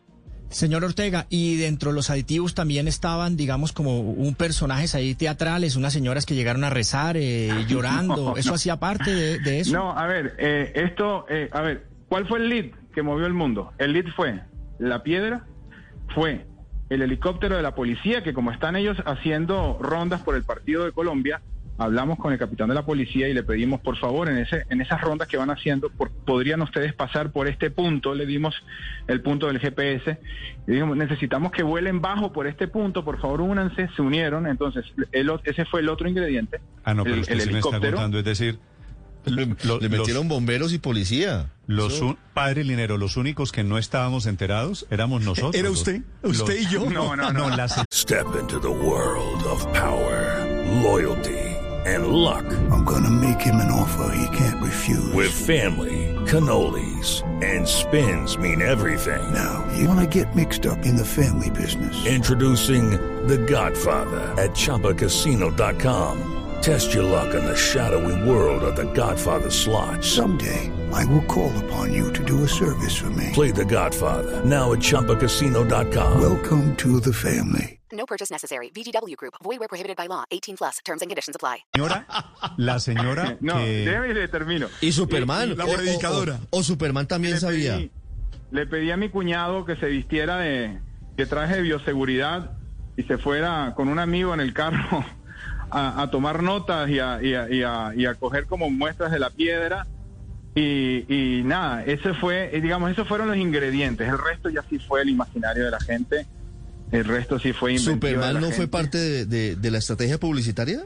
Señor 0.49 0.85
Ortega, 0.85 1.27
y 1.29 1.57
dentro 1.57 1.91
de 1.91 1.97
los 1.97 2.09
aditivos 2.09 2.55
también 2.55 2.87
estaban, 2.87 3.37
digamos, 3.37 3.73
como 3.73 3.99
un 3.99 4.35
personajes 4.37 4.95
ahí 4.95 5.15
teatrales, 5.17 5.75
unas 5.75 5.93
señoras 5.93 6.25
que 6.25 6.37
llegaron 6.37 6.63
a 6.63 6.71
rezar, 6.71 7.17
eh, 7.17 7.51
llorando. 7.69 8.31
No, 8.31 8.37
¿Eso 8.37 8.51
no. 8.51 8.55
hacía 8.55 8.77
parte 8.77 9.13
de, 9.13 9.39
de 9.41 9.61
eso? 9.61 9.73
No, 9.73 9.91
a 9.91 10.07
ver, 10.07 10.37
eh, 10.39 10.73
esto, 10.77 11.27
eh, 11.29 11.49
a 11.53 11.63
ver, 11.63 11.87
¿cuál 12.09 12.29
fue 12.29 12.39
el 12.39 12.49
lead 12.49 12.67
que 12.95 13.03
movió 13.03 13.27
el 13.27 13.35
mundo? 13.35 13.73
El 13.79 13.93
lead 13.93 14.07
fue 14.15 14.41
la 14.79 15.03
piedra, 15.03 15.47
fue 16.15 16.47
el 16.89 17.03
helicóptero 17.03 17.57
de 17.57 17.63
la 17.63 17.75
policía, 17.75 18.23
que 18.23 18.33
como 18.33 18.53
están 18.53 18.77
ellos 18.77 18.97
haciendo 19.07 19.79
rondas 19.81 20.23
por 20.23 20.37
el 20.37 20.45
partido 20.45 20.85
de 20.85 20.93
Colombia, 20.93 21.41
hablamos 21.79 22.17
con 22.19 22.33
el 22.33 22.39
capitán 22.39 22.69
de 22.69 22.75
la 22.75 22.87
policía 22.87 23.29
y 23.29 23.35
le 23.35 23.43
pedimos, 23.43 23.81
por 23.81 23.99
favor, 23.99 24.29
en 24.31 24.39
ese, 24.39 24.65
en 24.71 24.81
esas 24.81 25.01
rondas 25.03 25.29
que 25.29 25.37
van 25.37 25.51
haciendo, 25.51 25.91
por- 25.91 26.11
podrían 26.11 26.63
ustedes 26.63 26.95
pasar 26.95 27.33
por 27.33 27.49
este 27.49 27.71
punto, 27.71 28.15
le 28.15 28.25
dimos 28.25 28.55
el 29.09 29.21
punto 29.21 29.47
del 29.49 29.59
GPS, 29.59 30.19
y 30.67 30.71
dijimos, 30.73 30.97
necesitamos 30.97 31.53
que 31.53 31.63
vuelen 31.63 32.01
bajo 32.01 32.33
por 32.33 32.47
este 32.47 32.67
punto, 32.69 33.05
por 33.05 33.21
favor, 33.21 33.43
únanse, 33.43 33.89
se 33.95 34.01
unieron, 34.01 34.47
entonces, 34.47 34.87
el 35.13 35.31
ese 35.45 35.65
fue 35.67 35.81
el 35.81 35.89
otro 35.91 36.09
ingrediente, 36.09 36.61
Ah, 36.85 36.95
no, 36.95 37.03
pero 37.03 37.17
el, 37.17 37.21
usted 37.23 37.35
el 37.35 37.41
sí 37.43 37.47
me 37.53 37.59
está 37.59 37.69
helicóptero. 37.71 37.97
contando, 37.97 38.19
es 38.21 38.25
decir, 38.25 38.59
Le, 39.27 39.47
lo- 39.65 39.79
le 39.81 39.89
los- 39.89 39.99
metieron 39.99 40.29
bomberos 40.29 40.73
y 40.73 40.79
policía. 40.79 41.51
Los 41.67 41.95
Eso- 41.95 42.07
un- 42.07 42.19
padre 42.33 42.63
Linero, 42.65 42.97
los 42.97 43.17
únicos 43.17 43.51
que 43.53 43.65
no 43.65 43.77
estábamos 43.79 44.27
enterados 44.27 44.87
éramos 44.91 45.23
nosotros. 45.23 45.55
¿Era 45.55 45.69
los- 45.69 45.79
usted? 45.79 46.03
los- 46.23 46.39
¿Usted 46.41 46.61
y 46.61 46.67
yo? 46.69 46.89
No, 46.91 47.17
no, 47.17 47.33
no. 47.33 47.49
las 47.57 47.75
Step 47.93 48.27
into 48.41 48.61
the 48.61 48.69
world 48.69 49.45
of 49.47 49.65
power, 49.73 50.47
loyalty, 50.83 51.37
and 51.87 52.07
luck. 52.09 52.45
I'm 52.71 52.85
gonna 52.85 53.11
make 53.11 53.41
him 53.45 53.57
an 53.57 53.71
offer 53.71 54.13
he 54.17 54.27
can't 54.37 54.61
refuse. 54.63 55.13
With 55.13 55.31
family, 55.31 56.15
cannolis, 56.27 57.23
and 57.43 57.67
spins 57.67 58.37
mean 58.39 58.61
everything. 58.63 59.21
Now, 59.33 59.65
you 59.77 59.89
wanna 59.89 60.07
get 60.07 60.33
mixed 60.37 60.67
up 60.67 60.85
in 60.87 60.97
the 60.97 61.05
family 61.05 61.51
business. 61.51 61.97
Introducing 62.07 62.91
The 63.27 63.39
Godfather 63.39 64.33
at 64.41 64.55
ChumbaCasino.com. 64.55 66.36
Test 66.63 66.93
your 66.95 67.05
luck 67.05 67.35
in 67.35 67.45
the 67.45 67.55
shadowy 67.57 68.29
world 68.29 68.63
of 68.65 68.75
The 68.77 68.91
Godfather 68.93 69.51
slot. 69.51 70.03
Someday, 70.05 70.71
I 70.93 71.05
will 71.07 71.23
call 71.27 71.53
upon 71.65 71.93
you 71.93 72.13
to 72.13 72.25
do 72.25 72.43
a 72.45 72.49
service 72.49 72.97
for 72.97 73.11
me. 73.11 73.31
Play 73.33 73.53
The 73.53 73.65
Godfather 73.65 74.45
now 74.45 74.73
at 74.73 74.81
ChumbaCasino.com. 74.81 76.21
Welcome 76.21 76.75
to 76.77 77.01
the 77.01 77.13
family. 77.13 77.79
No 77.93 78.05
purchase 78.05 78.31
necessary. 78.33 78.71
VGW 78.71 79.17
Group. 79.17 79.35
Void 79.45 79.61
where 79.61 79.69
prohibited 79.69 79.97
by 79.97 80.07
law. 80.09 80.25
18 80.33 80.57
plus. 80.57 80.79
Terms 80.85 81.03
and 81.03 81.09
conditions 81.11 81.37
apply. 81.37 81.59
señora, 81.75 82.05
la 82.59 82.79
señora 82.81 83.37
No, 83.41 83.55
que... 83.59 83.85
déjame 83.87 84.09
y 84.11 84.15
le 84.15 84.29
termino. 84.29 84.69
Y 84.81 84.91
Superman. 84.93 85.57
la 85.57 85.65
o- 85.65 85.71
o- 85.71 85.75
predicadora. 85.75 86.41
O, 86.51 86.59
o 86.59 86.63
Superman 86.65 87.07
también 87.07 87.35
le 87.35 87.41
sabía. 87.41 87.77
pedí, 87.77 87.91
le 88.51 88.67
pedí 88.67 88.91
a 88.91 88.97
mi 88.97 89.09
cuñado 89.09 89.65
que 89.65 89.77
se 89.77 89.87
vistiera 89.87 90.39
de, 90.39 90.81
de 91.17 91.27
traje 91.27 91.57
de 91.57 91.63
bioseguridad 91.63 92.51
y 92.97 93.05
se 93.05 93.19
fuera 93.19 93.73
con 93.77 93.89
un 93.89 93.99
amigo 94.01 94.35
en 94.35 94.41
el 94.41 94.53
carro 94.53 95.05
a, 95.71 96.03
a 96.03 96.11
tomar 96.11 96.43
notas 96.43 96.89
y 96.91 96.99
a, 96.99 97.23
y, 97.23 97.35
a, 97.35 97.51
y, 97.51 97.63
a, 97.63 97.93
y 97.97 98.07
a 98.07 98.15
coger 98.15 98.47
como 98.47 98.71
muestras 98.71 99.11
de 99.13 99.19
la 99.19 99.31
piedra. 99.31 99.87
Y, 100.55 101.05
y 101.13 101.43
nada, 101.45 101.85
ese 101.85 102.15
fue, 102.15 102.57
eh, 102.57 102.61
digamos, 102.63 102.91
esos 102.91 103.07
fueron 103.07 103.29
los 103.29 103.37
ingredientes. 103.37 104.09
El 104.09 104.17
resto 104.19 104.49
ya 104.49 104.65
sí 104.71 104.79
fue 104.79 105.03
el 105.03 105.11
imaginario 105.11 105.65
de 105.67 105.71
la 105.71 105.81
gente. 105.81 106.27
El 106.93 107.05
resto 107.05 107.39
sí 107.39 107.53
fue 107.53 107.77
¿Superman 107.79 108.35
la 108.35 108.41
no 108.41 108.47
fue 108.47 108.55
gente. 108.57 108.69
parte 108.69 108.97
de, 108.99 109.27
de- 109.27 109.57
de 109.57 109.71
la 109.71 109.79
estrategia 109.79 110.19
publicitaria? 110.19 110.81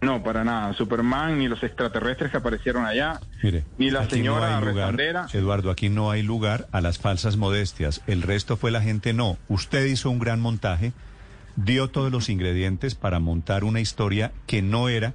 No, 0.00 0.22
para 0.22 0.44
nada. 0.44 0.72
Superman 0.74 1.38
ni 1.38 1.48
los 1.48 1.62
extraterrestres 1.62 2.30
que 2.30 2.36
aparecieron 2.36 2.84
allá. 2.86 3.18
Mire, 3.42 3.64
ni 3.76 3.90
la 3.90 4.04
no 4.04 4.10
señora 4.10 4.58
hay 4.58 4.64
lugar, 4.64 4.74
rezandera. 4.94 5.26
Eduardo, 5.32 5.70
aquí 5.70 5.88
no 5.88 6.10
hay 6.10 6.22
lugar 6.22 6.68
a 6.70 6.80
las 6.80 6.98
falsas 6.98 7.36
modestias. 7.36 8.02
El 8.06 8.22
resto 8.22 8.56
fue 8.56 8.70
la 8.70 8.80
gente, 8.82 9.12
no. 9.14 9.36
Usted 9.48 9.84
hizo 9.86 10.10
un 10.10 10.18
gran 10.20 10.38
montaje 10.40 10.92
dio 11.56 11.88
todos 11.88 12.12
los 12.12 12.28
ingredientes 12.28 12.94
para 12.94 13.18
montar 13.18 13.64
una 13.64 13.80
historia 13.80 14.32
que 14.46 14.62
no 14.62 14.88
era, 14.88 15.14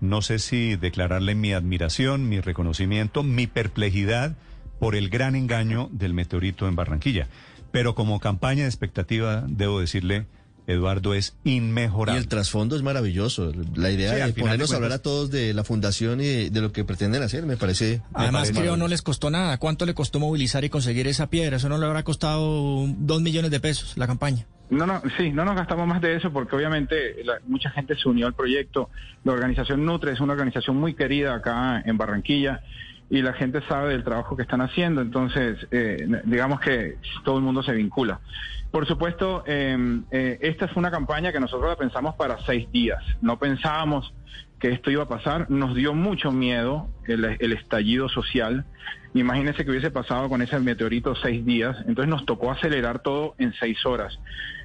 no 0.00 0.22
sé 0.22 0.38
si 0.38 0.76
declararle 0.76 1.34
mi 1.34 1.52
admiración, 1.52 2.28
mi 2.28 2.40
reconocimiento, 2.40 3.22
mi 3.22 3.46
perplejidad 3.46 4.36
por 4.78 4.94
el 4.94 5.10
gran 5.10 5.36
engaño 5.36 5.88
del 5.92 6.14
meteorito 6.14 6.66
en 6.66 6.76
Barranquilla. 6.76 7.28
Pero 7.70 7.94
como 7.94 8.18
campaña 8.18 8.62
de 8.62 8.68
expectativa, 8.68 9.44
debo 9.46 9.80
decirle, 9.80 10.26
Eduardo, 10.70 11.14
es 11.14 11.36
Y 11.44 11.56
inmejorable. 11.56 12.20
el 12.20 12.28
trasfondo 12.28 12.76
es 12.76 12.82
maravilloso. 12.82 13.52
La 13.74 13.90
idea 13.90 14.12
Sí, 14.14 14.32
de 14.32 14.40
ponernos 14.40 14.70
de 14.70 14.74
a 14.74 14.76
hablar 14.76 14.92
a 14.92 14.98
todos 15.00 15.30
de 15.30 15.52
la 15.54 15.64
fundación 15.64 16.20
y 16.20 16.26
de, 16.26 16.50
de 16.50 16.60
lo 16.60 16.72
que 16.72 16.84
pretenden 16.84 17.22
hacer 17.22 17.44
me 17.46 17.56
parece. 17.56 18.02
Además, 18.14 18.42
parece 18.48 18.60
creo 18.60 18.76
no 18.76 18.88
les 18.88 19.02
costó 19.02 19.30
nada. 19.30 19.58
¿Cuánto 19.58 19.86
le 19.86 19.94
costó 19.94 20.18
movilizar 20.20 20.64
y 20.64 20.68
conseguir 20.70 21.06
esa 21.08 21.28
piedra? 21.28 21.56
Eso 21.56 21.68
no 21.68 21.78
le 21.78 21.86
habrá 21.86 22.02
costado 22.02 22.86
dos 22.98 23.20
millones 23.22 23.50
de 23.50 23.60
pesos 23.60 23.96
la 23.96 24.06
campaña. 24.06 24.46
No, 24.70 24.86
no, 24.86 25.02
sí, 25.18 25.30
no 25.32 25.44
nos 25.44 25.56
gastamos 25.56 25.86
más 25.88 26.00
de 26.00 26.14
eso 26.16 26.32
porque 26.32 26.54
obviamente 26.54 27.24
la- 27.24 27.40
mucha 27.48 27.70
gente 27.70 27.96
se 27.96 28.08
unió 28.08 28.26
al 28.28 28.34
proyecto. 28.34 28.88
La 29.24 29.32
organización 29.32 29.84
Nutre 29.84 30.12
es 30.12 30.20
una 30.20 30.32
organización 30.34 30.76
muy 30.76 30.94
querida 30.94 31.34
acá 31.34 31.82
en 31.84 31.96
Barranquilla 31.98 32.62
y 33.10 33.20
la 33.22 33.32
gente 33.32 33.60
sabe 33.68 33.90
del 33.94 34.04
trabajo 34.04 34.36
que 34.36 34.42
están 34.42 34.60
haciendo, 34.60 35.00
entonces 35.00 35.58
eh, 35.72 36.06
digamos 36.24 36.60
que 36.60 36.98
todo 37.24 37.38
el 37.38 37.42
mundo 37.42 37.64
se 37.64 37.72
vincula. 37.72 38.20
Por 38.70 38.86
supuesto, 38.86 39.42
eh, 39.46 39.76
eh, 40.12 40.38
esta 40.42 40.68
fue 40.68 40.80
una 40.80 40.90
campaña 40.90 41.32
que 41.32 41.40
nosotros 41.40 41.68
la 41.70 41.76
pensamos 41.76 42.14
para 42.14 42.38
seis 42.46 42.70
días. 42.70 43.02
No 43.20 43.38
pensábamos 43.38 44.12
que 44.60 44.68
esto 44.70 44.90
iba 44.90 45.02
a 45.04 45.08
pasar. 45.08 45.50
Nos 45.50 45.74
dio 45.74 45.92
mucho 45.94 46.30
miedo 46.30 46.88
el, 47.06 47.24
estallido 47.52 48.08
social. 48.08 48.64
Imagínense 49.14 49.64
que 49.64 49.70
hubiese 49.72 49.90
pasado 49.90 50.28
con 50.28 50.40
ese 50.40 50.58
meteorito 50.60 51.16
seis 51.16 51.44
días. 51.44 51.76
Entonces 51.88 52.08
nos 52.08 52.24
tocó 52.26 52.52
acelerar 52.52 53.00
todo 53.00 53.34
en 53.38 53.52
seis 53.54 53.84
horas. 53.84 54.20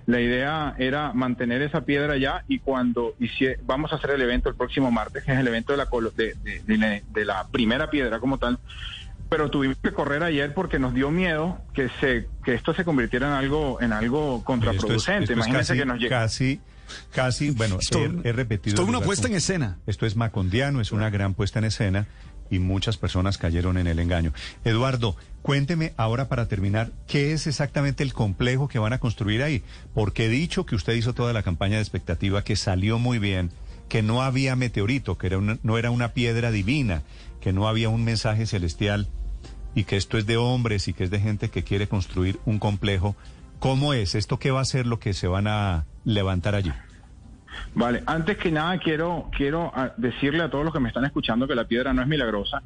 La 0.05 0.21
idea 0.21 0.75
era 0.77 1.11
mantener 1.13 1.63
esa 1.63 1.81
piedra 1.81 2.13
allá 2.13 2.43
y 2.47 2.59
cuando 2.59 3.15
hicie- 3.19 3.57
vamos 3.63 3.91
a 3.91 3.95
hacer 3.95 4.11
el 4.11 4.21
evento 4.21 4.49
el 4.49 4.55
próximo 4.55 4.91
martes, 4.91 5.23
que 5.23 5.31
es 5.31 5.39
el 5.39 5.47
evento 5.47 5.71
de 5.73 5.77
la, 5.77 5.87
de, 6.15 6.35
de- 6.67 7.03
de 7.11 7.25
la 7.25 7.47
primera 7.47 7.89
piedra 7.89 8.19
como 8.19 8.37
tal, 8.37 8.59
pero 9.29 9.49
tuvimos 9.49 9.77
que 9.81 9.91
correr 9.91 10.23
ayer 10.23 10.53
porque 10.53 10.79
nos 10.79 10.93
dio 10.93 11.11
miedo 11.11 11.59
que 11.73 11.89
se 11.99 12.27
que 12.43 12.53
esto 12.53 12.73
se 12.73 12.83
convirtiera 12.85 13.27
en 13.27 13.33
algo 13.33 13.81
en 13.81 13.91
algo 13.93 14.19
Esto 14.19 14.37
es- 14.37 14.43
contraproducente. 14.45 15.23
esto 15.23 15.33
es 15.33 15.37
Imagínense 15.37 15.67
casi, 15.73 15.79
que 15.79 15.85
nos 15.85 15.99
llega. 15.99 16.19
casi, 16.19 16.59
casi, 17.13 17.49
bueno, 17.51 17.77
Esto- 17.79 17.99
he, 17.99 18.29
he 18.29 18.31
repetido. 18.33 18.73
esto 18.75 18.83
es 18.83 18.89
una 18.89 19.01
puesta 19.01 19.27
en 19.27 19.35
escena. 19.35 19.77
Esto 19.87 20.05
es 20.05 20.15
macondiano, 20.15 20.81
es 20.81 20.91
una 20.91 21.09
gran 21.09 21.33
puesta 21.33 21.59
en 21.59 21.65
escena 21.65 22.07
y 22.51 22.59
muchas 22.59 22.97
personas 22.97 23.39
cayeron 23.39 23.77
en 23.77 23.87
el 23.87 23.97
engaño. 23.97 24.31
Eduardo, 24.63 25.15
cuénteme 25.41 25.93
ahora 25.97 26.27
para 26.29 26.47
terminar, 26.47 26.91
¿qué 27.07 27.33
es 27.33 27.47
exactamente 27.47 28.03
el 28.03 28.13
complejo 28.13 28.67
que 28.67 28.77
van 28.77 28.93
a 28.93 28.99
construir 28.99 29.41
ahí? 29.41 29.63
Porque 29.95 30.25
he 30.27 30.29
dicho 30.29 30.65
que 30.67 30.75
usted 30.75 30.93
hizo 30.93 31.13
toda 31.13 31.33
la 31.33 31.41
campaña 31.41 31.77
de 31.77 31.81
expectativa, 31.81 32.43
que 32.43 32.55
salió 32.55 32.99
muy 32.99 33.17
bien, 33.17 33.49
que 33.89 34.03
no 34.03 34.21
había 34.21 34.55
meteorito, 34.55 35.17
que 35.17 35.27
era 35.27 35.37
una- 35.39 35.57
no 35.63 35.77
era 35.79 35.89
una 35.89 36.09
piedra 36.13 36.51
divina, 36.51 37.01
que 37.45 37.53
no 37.53 37.67
había 37.67 37.89
un 37.89 38.03
mensaje 38.03 38.47
celestial 38.47 39.07
y 39.75 39.83
que 39.83 39.97
esto 39.97 40.17
es 40.17 40.25
de 40.25 40.35
hombres 40.35 40.87
y 40.87 40.93
que 40.93 41.03
es 41.03 41.11
de 41.11 41.19
gente 41.19 41.51
que 41.51 41.63
quiere 41.63 41.87
construir 41.87 42.39
un 42.43 42.57
complejo. 42.57 43.15
¿Cómo 43.59 43.93
es? 43.93 44.15
¿Esto 44.15 44.39
qué 44.39 44.49
va 44.49 44.61
a 44.61 44.65
ser 44.65 44.87
lo 44.87 44.97
que 44.97 45.13
se 45.13 45.27
van 45.27 45.45
a 45.45 45.85
levantar 46.05 46.55
allí? 46.55 46.73
Vale, 47.75 48.01
antes 48.07 48.39
que 48.39 48.51
nada 48.51 48.79
quiero 48.79 49.29
quiero 49.37 49.71
ah, 49.75 49.93
decirle 49.95 50.41
a 50.41 50.49
todos 50.49 50.65
los 50.65 50.73
que 50.73 50.79
me 50.79 50.87
están 50.87 51.05
escuchando 51.05 51.47
que 51.47 51.53
la 51.53 51.65
piedra 51.65 51.93
no 51.93 52.01
es 52.01 52.07
milagrosa. 52.07 52.63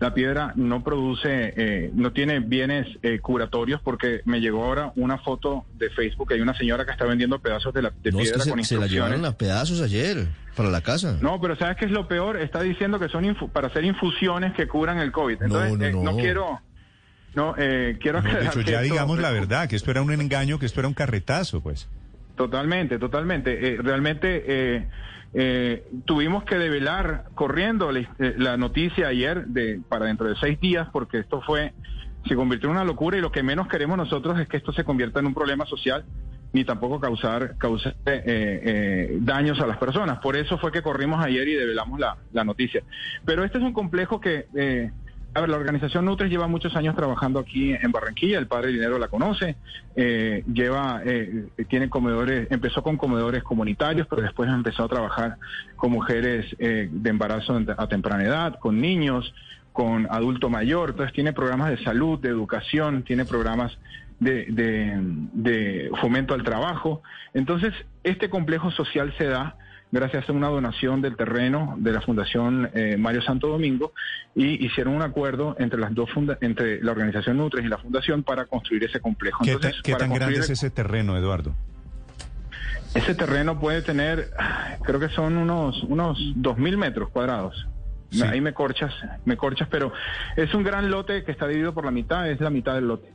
La 0.00 0.12
piedra 0.12 0.52
no 0.56 0.82
produce, 0.82 1.54
eh, 1.56 1.90
no 1.94 2.12
tiene 2.12 2.40
bienes 2.40 2.86
eh, 3.02 3.20
curatorios 3.20 3.80
porque 3.80 4.20
me 4.24 4.40
llegó 4.40 4.64
ahora 4.64 4.92
una 4.96 5.18
foto 5.18 5.64
de 5.78 5.88
Facebook. 5.90 6.32
Hay 6.32 6.40
una 6.40 6.54
señora 6.56 6.84
que 6.84 6.90
está 6.90 7.04
vendiendo 7.06 7.38
pedazos 7.38 7.72
de, 7.72 7.82
la, 7.82 7.92
de 8.02 8.10
No, 8.12 8.18
es 8.18 8.24
piedra 8.30 8.44
que 8.44 8.50
con 8.50 8.58
se, 8.60 8.68
se 8.68 8.74
la 8.74 8.80
instrucciones. 8.82 8.90
llevaron 8.92 9.24
a 9.24 9.38
pedazos 9.38 9.80
ayer 9.80 10.26
para 10.56 10.68
la 10.68 10.80
casa. 10.82 11.16
No, 11.22 11.40
pero 11.40 11.56
¿sabes 11.56 11.76
qué 11.76 11.84
es 11.86 11.90
lo 11.92 12.08
peor? 12.08 12.36
Está 12.38 12.60
diciendo 12.60 12.98
que 12.98 13.08
son 13.08 13.24
infu- 13.24 13.48
para 13.50 13.68
hacer 13.68 13.84
infusiones 13.84 14.52
que 14.54 14.66
curan 14.66 14.98
el 14.98 15.12
COVID. 15.12 15.38
No, 15.38 15.44
Entonces, 15.46 15.78
no, 15.94 16.00
eh, 16.00 16.04
no. 16.04 16.16
quiero... 16.16 16.60
No, 17.34 17.54
eh, 17.58 17.98
quiero 18.00 18.20
dicho, 18.20 18.60
que 18.64 18.70
ya 18.70 18.80
esto- 18.82 18.92
digamos 18.92 19.18
la 19.18 19.30
verdad, 19.30 19.68
que 19.68 19.74
esto 19.76 19.90
era 19.90 20.02
un 20.02 20.12
engaño, 20.12 20.58
que 20.60 20.66
esto 20.66 20.80
era 20.80 20.88
un 20.88 20.94
carretazo, 20.94 21.60
pues. 21.60 21.88
Totalmente, 22.36 22.98
totalmente. 22.98 23.74
Eh, 23.74 23.78
realmente 23.80 24.44
eh, 24.46 24.88
eh, 25.34 25.88
tuvimos 26.04 26.44
que 26.44 26.56
develar 26.56 27.24
corriendo 27.34 27.92
la, 27.92 28.00
eh, 28.00 28.34
la 28.38 28.56
noticia 28.56 29.08
ayer 29.08 29.46
de 29.46 29.80
para 29.88 30.06
dentro 30.06 30.28
de 30.28 30.36
seis 30.36 30.60
días 30.60 30.88
porque 30.92 31.18
esto 31.18 31.40
fue 31.42 31.72
se 32.26 32.34
convirtió 32.34 32.70
en 32.70 32.76
una 32.76 32.84
locura 32.84 33.18
y 33.18 33.20
lo 33.20 33.30
que 33.30 33.42
menos 33.42 33.68
queremos 33.68 33.96
nosotros 33.98 34.38
es 34.40 34.48
que 34.48 34.56
esto 34.56 34.72
se 34.72 34.84
convierta 34.84 35.20
en 35.20 35.26
un 35.26 35.34
problema 35.34 35.66
social 35.66 36.04
ni 36.52 36.64
tampoco 36.64 37.00
causar, 37.00 37.56
causar 37.58 37.96
eh, 38.06 38.22
eh, 38.24 39.18
daños 39.20 39.60
a 39.60 39.66
las 39.66 39.76
personas. 39.76 40.20
Por 40.20 40.36
eso 40.36 40.56
fue 40.56 40.70
que 40.70 40.82
corrimos 40.82 41.22
ayer 41.22 41.48
y 41.48 41.54
develamos 41.54 41.98
la, 41.98 42.16
la 42.32 42.44
noticia. 42.44 42.84
Pero 43.24 43.44
este 43.44 43.58
es 43.58 43.64
un 43.64 43.72
complejo 43.72 44.20
que 44.20 44.46
a 45.34 45.40
ver, 45.40 45.50
la 45.50 45.56
organización 45.56 46.04
Nutres 46.04 46.30
lleva 46.30 46.46
muchos 46.46 46.76
años 46.76 46.94
trabajando 46.94 47.40
aquí 47.40 47.72
en 47.72 47.90
Barranquilla, 47.90 48.38
el 48.38 48.46
padre 48.46 48.70
Dinero 48.70 48.98
la 48.98 49.08
conoce, 49.08 49.56
eh, 49.96 50.44
lleva, 50.52 51.02
eh, 51.04 51.48
tiene 51.68 51.90
comedores, 51.90 52.46
empezó 52.52 52.84
con 52.84 52.96
comedores 52.96 53.42
comunitarios, 53.42 54.06
pero 54.08 54.22
después 54.22 54.48
empezó 54.48 54.84
a 54.84 54.88
trabajar 54.88 55.36
con 55.74 55.90
mujeres 55.90 56.46
eh, 56.60 56.88
de 56.90 57.10
embarazo 57.10 57.60
a 57.76 57.88
temprana 57.88 58.22
edad, 58.22 58.58
con 58.60 58.80
niños, 58.80 59.34
con 59.72 60.06
adulto 60.08 60.48
mayor, 60.50 60.90
entonces 60.90 61.12
tiene 61.12 61.32
programas 61.32 61.70
de 61.70 61.82
salud, 61.82 62.20
de 62.20 62.28
educación, 62.28 63.02
tiene 63.02 63.24
programas 63.24 63.76
de, 64.20 64.46
de, 64.46 64.92
de 65.32 65.90
fomento 66.00 66.34
al 66.34 66.44
trabajo. 66.44 67.02
Entonces, 67.34 67.74
este 68.04 68.30
complejo 68.30 68.70
social 68.70 69.12
se 69.18 69.26
da 69.26 69.56
gracias 69.94 70.28
a 70.28 70.32
una 70.32 70.48
donación 70.48 71.00
del 71.00 71.16
terreno 71.16 71.76
de 71.78 71.92
la 71.92 72.00
Fundación 72.00 72.68
eh, 72.74 72.96
Mario 72.98 73.22
Santo 73.22 73.48
Domingo 73.48 73.92
y 74.34 74.64
hicieron 74.66 74.94
un 74.94 75.02
acuerdo 75.02 75.56
entre 75.58 75.78
las 75.80 75.94
dos 75.94 76.10
funda 76.10 76.36
entre 76.40 76.82
la 76.82 76.92
organización 76.92 77.36
Nutres 77.38 77.64
y 77.64 77.68
la 77.68 77.78
Fundación 77.78 78.22
para 78.24 78.44
construir 78.46 78.84
ese 78.84 79.00
complejo. 79.00 79.44
¿Qué, 79.44 79.52
Entonces, 79.52 79.76
ta- 79.76 79.82
qué 79.84 79.92
para 79.92 80.04
tan 80.06 80.14
grande 80.14 80.40
es 80.40 80.50
ese 80.50 80.70
terreno, 80.70 81.16
Eduardo? 81.16 81.54
ese 82.94 83.14
terreno 83.14 83.58
puede 83.58 83.82
tener, 83.82 84.30
creo 84.84 85.00
que 85.00 85.08
son 85.08 85.36
unos 85.36 85.82
unos 85.84 86.18
dos 86.36 86.58
mil 86.58 86.76
metros 86.76 87.08
cuadrados. 87.10 87.66
Sí. 88.10 88.22
Ahí 88.22 88.40
me 88.40 88.52
corchas, 88.52 88.92
me 89.24 89.36
corchas, 89.36 89.66
pero 89.68 89.92
es 90.36 90.54
un 90.54 90.62
gran 90.62 90.88
lote 90.90 91.24
que 91.24 91.32
está 91.32 91.48
dividido 91.48 91.74
por 91.74 91.84
la 91.84 91.90
mitad, 91.90 92.30
es 92.30 92.40
la 92.40 92.50
mitad 92.50 92.74
del 92.74 92.86
lote. 92.86 93.12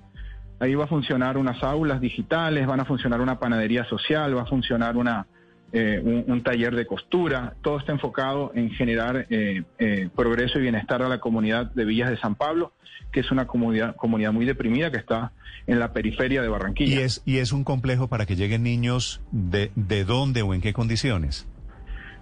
Ahí 0.60 0.76
va 0.76 0.84
a 0.84 0.88
funcionar 0.88 1.38
unas 1.38 1.64
aulas 1.64 2.02
digitales, 2.02 2.68
van 2.68 2.82
a 2.82 2.86
funcionar 2.86 3.22
una 3.22 3.40
panadería 3.40 3.86
social, 3.86 4.36
va 4.36 4.42
a 4.42 4.46
funcionar 4.46 4.98
una 4.98 5.26
eh, 5.72 6.02
un, 6.04 6.26
un 6.28 6.44
taller 6.44 6.76
de 6.76 6.86
costura. 6.86 7.56
Todo 7.62 7.80
está 7.80 7.92
enfocado 7.92 8.52
en 8.56 8.72
generar 8.72 9.28
eh, 9.30 9.64
eh, 9.78 10.10
progreso 10.16 10.60
y 10.60 10.64
bienestar 10.64 11.02
a 11.02 11.10
la 11.10 11.20
comunidad 11.20 11.72
de 11.74 11.86
Villas 11.86 12.10
de 12.10 12.18
San 12.18 12.36
Pablo, 12.36 12.74
que 13.12 13.20
es 13.20 13.32
una 13.32 13.48
comunidad 13.48 13.96
comunidad 13.96 14.32
muy 14.32 14.46
deprimida 14.46 14.92
que 14.92 14.98
está 14.98 15.32
en 15.68 15.80
la 15.80 15.94
periferia 15.94 16.42
de 16.42 16.48
Barranquilla. 16.48 17.02
¿Y 17.02 17.04
es, 17.04 17.22
y 17.26 17.38
es 17.38 17.52
un 17.52 17.64
complejo 17.64 18.08
para 18.08 18.26
que 18.26 18.36
lleguen 18.36 18.64
niños 18.64 19.22
de, 19.32 19.72
de 19.76 20.04
dónde 20.06 20.42
o 20.42 20.54
en 20.54 20.62
qué 20.62 20.74
condiciones? 20.74 21.48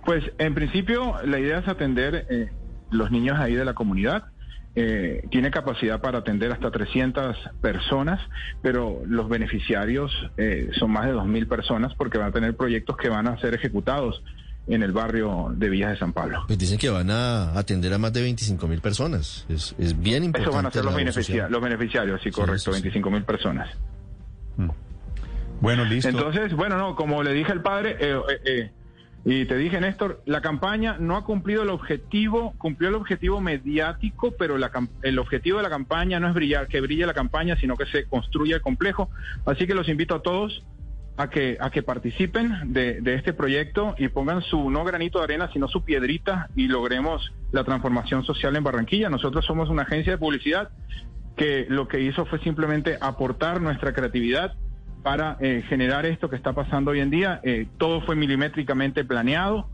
Pues 0.06 0.24
en 0.38 0.54
principio 0.54 1.16
la 1.26 1.40
idea 1.40 1.60
es 1.60 1.68
atender 1.68 2.26
eh, 2.30 2.50
los 2.92 3.12
niños 3.12 3.38
ahí 3.40 3.56
de 3.56 3.66
la 3.66 3.74
comunidad. 3.74 4.26
Eh, 4.80 5.24
tiene 5.32 5.50
capacidad 5.50 6.00
para 6.02 6.20
atender 6.20 6.52
hasta 6.52 6.70
300 6.70 7.36
personas, 7.62 8.22
pero 8.62 9.02
los 9.08 9.28
beneficiarios 9.28 10.12
eh, 10.38 10.70
son 10.78 10.92
más 10.92 11.06
de 11.08 11.14
2.000 11.16 11.48
personas 11.48 11.96
porque 11.96 12.20
van 12.20 12.28
a 12.28 12.32
tener 12.32 12.56
proyectos 12.56 12.96
que 12.96 13.10
van 13.10 13.28
a 13.28 13.40
ser 13.40 13.56
ejecutados 13.56 14.22
en 14.68 14.84
el 14.84 14.92
barrio 14.92 15.48
de 15.56 15.70
Villas 15.70 15.92
de 15.94 15.98
San 15.98 16.14
Pablo. 16.14 16.44
Pues 16.46 16.60
dicen 16.60 16.78
que 16.78 16.90
van 16.90 17.10
a 17.10 17.58
atender 17.58 17.92
a 17.92 17.98
más 17.98 18.14
de 18.14 18.22
25 18.22 18.68
mil 18.68 18.80
personas. 18.82 19.46
Es, 19.50 19.74
es 19.80 20.00
bien 20.00 20.24
importante. 20.26 20.42
Esos 20.52 20.56
van 20.56 20.66
a 20.68 20.72
ser 20.72 20.86
los, 20.86 20.94
beneficia- 20.94 21.50
los 21.50 21.62
beneficiarios, 21.62 22.22
sí, 22.22 22.30
Sí, 22.30 22.36
correcto, 22.36 22.72
sí, 22.74 22.82
sí. 22.82 22.90
25.000 23.00 23.24
personas. 23.26 23.70
Bueno, 25.60 25.86
listo. 25.86 26.10
Entonces, 26.10 26.54
bueno, 26.54 26.78
no, 26.78 26.96
como 26.96 27.24
le 27.24 27.34
dije 27.34 27.52
al 27.52 27.62
padre, 27.64 27.98
eh, 28.00 28.14
eh, 28.30 28.40
eh, 28.46 28.72
y 29.30 29.44
te 29.44 29.58
dije, 29.58 29.82
Néstor, 29.82 30.22
la 30.26 30.40
campaña 30.40 30.96
no 31.02 31.18
ha 31.18 31.26
cumplido 31.26 31.64
el 31.64 31.70
objetivo, 31.70 32.54
cumplió 32.58 32.88
el 32.88 32.96
objetivo 32.96 33.42
mediático, 33.42 34.34
pero 34.40 34.58
la 34.58 34.72
el 35.02 35.20
objetivo 35.20 35.58
de 35.58 35.64
la 35.64 35.70
campaña 35.70 36.18
no 36.18 36.30
es 36.30 36.34
brillar, 36.34 36.70
que 36.70 36.80
brille 36.80 37.06
la 37.06 37.14
campaña, 37.14 37.58
sino 37.58 37.76
que 37.76 37.86
se 37.88 38.06
construya 38.06 38.56
el 38.56 38.62
complejo. 38.62 39.10
Así 39.46 39.68
que 39.68 39.76
los 39.76 39.90
invito 39.90 40.16
a 40.16 40.22
todos 40.22 40.64
a 41.18 41.30
que, 41.30 41.58
a 41.60 41.72
que 41.72 41.84
participen 41.84 42.72
de, 42.72 43.02
de 43.02 43.16
este 43.16 43.34
proyecto 43.34 43.96
y 43.98 44.08
pongan 44.08 44.42
su 44.44 44.70
no 44.70 44.86
granito 44.86 45.18
de 45.18 45.26
arena, 45.26 45.50
sino 45.52 45.68
su 45.68 45.84
piedrita 45.84 46.48
y 46.56 46.70
logremos 46.70 47.34
la 47.52 47.66
transformación 47.66 48.24
social 48.24 48.56
en 48.56 48.64
Barranquilla. 48.64 49.10
Nosotros 49.10 49.44
somos 49.44 49.68
una 49.68 49.82
agencia 49.82 50.14
de 50.14 50.20
publicidad 50.20 50.70
que 51.36 51.66
lo 51.68 51.90
que 51.90 52.00
hizo 52.00 52.26
fue 52.28 52.40
simplemente 52.40 52.98
aportar 53.02 53.60
nuestra 53.60 53.92
creatividad 53.92 54.54
para 55.08 55.38
eh, 55.40 55.64
generar 55.70 56.06
esto 56.06 56.30
que 56.30 56.36
está 56.36 56.52
pasando 56.52 56.92
hoy 56.92 57.00
en 57.00 57.10
día. 57.10 57.40
Eh, 57.42 57.66
todo 57.78 58.02
fue 58.02 58.18
milimétricamente 58.18 59.06
planeado 59.06 59.70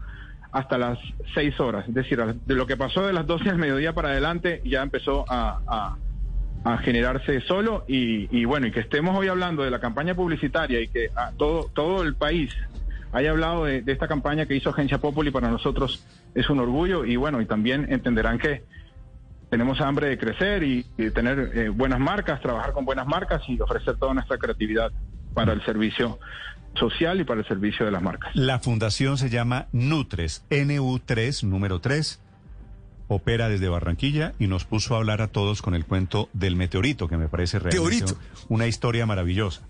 hasta 0.51 0.77
las 0.77 0.99
seis 1.33 1.59
horas. 1.59 1.87
Es 1.87 1.93
decir, 1.95 2.23
de 2.23 2.53
lo 2.53 2.67
que 2.67 2.77
pasó 2.77 3.07
de 3.07 3.13
las 3.13 3.25
12 3.25 3.45
del 3.45 3.57
mediodía 3.57 3.93
para 3.93 4.09
adelante 4.09 4.61
ya 4.63 4.83
empezó 4.83 5.25
a, 5.27 5.57
a- 5.65 5.97
a 6.65 6.77
generarse 6.77 7.41
solo 7.41 7.83
y, 7.87 8.27
y 8.29 8.45
bueno, 8.45 8.67
y 8.67 8.71
que 8.71 8.81
estemos 8.81 9.17
hoy 9.17 9.27
hablando 9.27 9.63
de 9.63 9.71
la 9.71 9.79
campaña 9.79 10.13
publicitaria 10.13 10.79
y 10.79 10.87
que 10.87 11.09
a 11.15 11.31
todo, 11.35 11.67
todo 11.73 12.03
el 12.03 12.13
país 12.13 12.53
haya 13.11 13.31
hablado 13.31 13.65
de, 13.65 13.81
de 13.81 13.91
esta 13.91 14.07
campaña 14.07 14.45
que 14.45 14.55
hizo 14.55 14.69
Agencia 14.69 14.99
Populi 14.99 15.31
para 15.31 15.49
nosotros 15.49 16.05
es 16.35 16.47
un 16.51 16.59
orgullo 16.59 17.05
y 17.05 17.15
bueno, 17.15 17.41
y 17.41 17.47
también 17.47 17.87
entenderán 17.89 18.37
que 18.37 18.61
tenemos 19.49 19.81
hambre 19.81 20.09
de 20.09 20.17
crecer 20.19 20.61
y, 20.61 20.85
y 20.95 21.09
tener 21.09 21.51
eh, 21.55 21.69
buenas 21.69 21.99
marcas, 21.99 22.39
trabajar 22.39 22.71
con 22.71 22.85
buenas 22.85 23.07
marcas 23.07 23.41
y 23.47 23.59
ofrecer 23.59 23.97
toda 23.97 24.13
nuestra 24.13 24.37
creatividad 24.37 24.91
para 25.33 25.53
el 25.53 25.63
servicio 25.65 26.19
social 26.75 27.19
y 27.19 27.23
para 27.23 27.41
el 27.41 27.47
servicio 27.47 27.85
de 27.85 27.91
las 27.91 28.01
marcas. 28.01 28.35
La 28.35 28.59
fundación 28.59 29.17
se 29.17 29.29
llama 29.29 29.67
Nutres, 29.71 30.43
NU3, 30.49 31.43
número 31.43 31.79
3. 31.79 32.19
Opera 33.09 33.49
desde 33.49 33.67
Barranquilla 33.67 34.33
y 34.39 34.47
nos 34.47 34.65
puso 34.65 34.95
a 34.95 34.97
hablar 34.97 35.21
a 35.21 35.27
todos 35.27 35.61
con 35.61 35.75
el 35.75 35.85
cuento 35.85 36.29
del 36.33 36.55
meteorito, 36.55 37.07
que 37.07 37.17
me 37.17 37.27
parece 37.27 37.59
realmente 37.59 38.05
Teorito. 38.05 38.19
una 38.49 38.65
historia 38.65 39.05
maravillosa. 39.05 39.61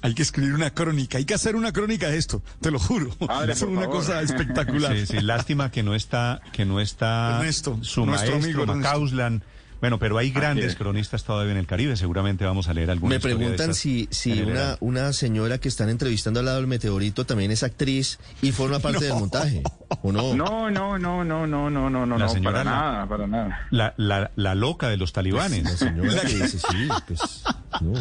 Hay 0.00 0.14
que 0.14 0.22
escribir 0.22 0.54
una 0.54 0.70
crónica, 0.70 1.18
hay 1.18 1.26
que 1.26 1.34
hacer 1.34 1.54
una 1.54 1.70
crónica 1.70 2.08
de 2.08 2.16
esto, 2.16 2.42
te 2.60 2.70
lo 2.70 2.78
juro. 2.78 3.10
Padre, 3.26 3.52
es 3.52 3.62
una 3.62 3.82
favor. 3.82 3.96
cosa 3.96 4.22
espectacular. 4.22 4.96
Sí, 4.96 5.06
sí, 5.06 5.20
lástima 5.20 5.70
que 5.70 5.82
no 5.82 5.94
está, 5.94 6.40
que 6.52 6.64
no 6.64 6.80
está 6.80 7.36
Ernesto, 7.38 7.78
su 7.82 8.06
nuestro 8.06 8.32
maestro 8.32 8.34
amigo 8.36 8.62
Ernesto. 8.62 9.46
Bueno, 9.84 9.98
pero 9.98 10.16
hay 10.16 10.30
grandes 10.30 10.64
es. 10.72 10.76
cronistas 10.76 11.24
todavía 11.24 11.52
en 11.52 11.58
el 11.58 11.66
Caribe, 11.66 11.94
seguramente 11.96 12.44
vamos 12.46 12.68
a 12.68 12.72
leer 12.74 12.90
alguna 12.90 13.14
Me 13.16 13.20
preguntan 13.20 13.74
si, 13.74 14.08
si 14.10 14.40
una, 14.40 14.76
una 14.80 15.12
señora 15.12 15.58
que 15.58 15.68
están 15.68 15.90
entrevistando 15.90 16.40
al 16.40 16.46
lado 16.46 16.56
del 16.58 16.66
meteorito 16.66 17.26
también 17.26 17.50
es 17.50 17.62
actriz 17.62 18.18
y 18.40 18.52
forma 18.52 18.78
parte 18.78 19.04
del 19.04 19.12
montaje, 19.18 19.62
¿o 20.02 20.10
no? 20.10 20.34
No, 20.34 20.70
no, 20.70 20.98
no, 20.98 21.22
no, 21.22 21.46
no, 21.46 21.68
no, 21.70 21.90
no, 21.90 22.06
no, 22.06 22.18
La 22.18 22.26
para 22.42 22.64
la- 22.64 22.64
nada, 22.64 23.06
para 23.06 23.26
nada. 23.26 23.66
La, 23.70 23.92
la, 23.98 24.30
la 24.36 24.54
loca 24.54 24.88
de 24.88 24.96
los 24.96 25.10
La 25.10 25.14
talibanes. 25.16 25.70
señora 25.78 26.22
que 26.22 26.28
dice, 26.34 26.58
sí, 26.58 26.88
pues, 27.06 27.44
no. 27.82 27.92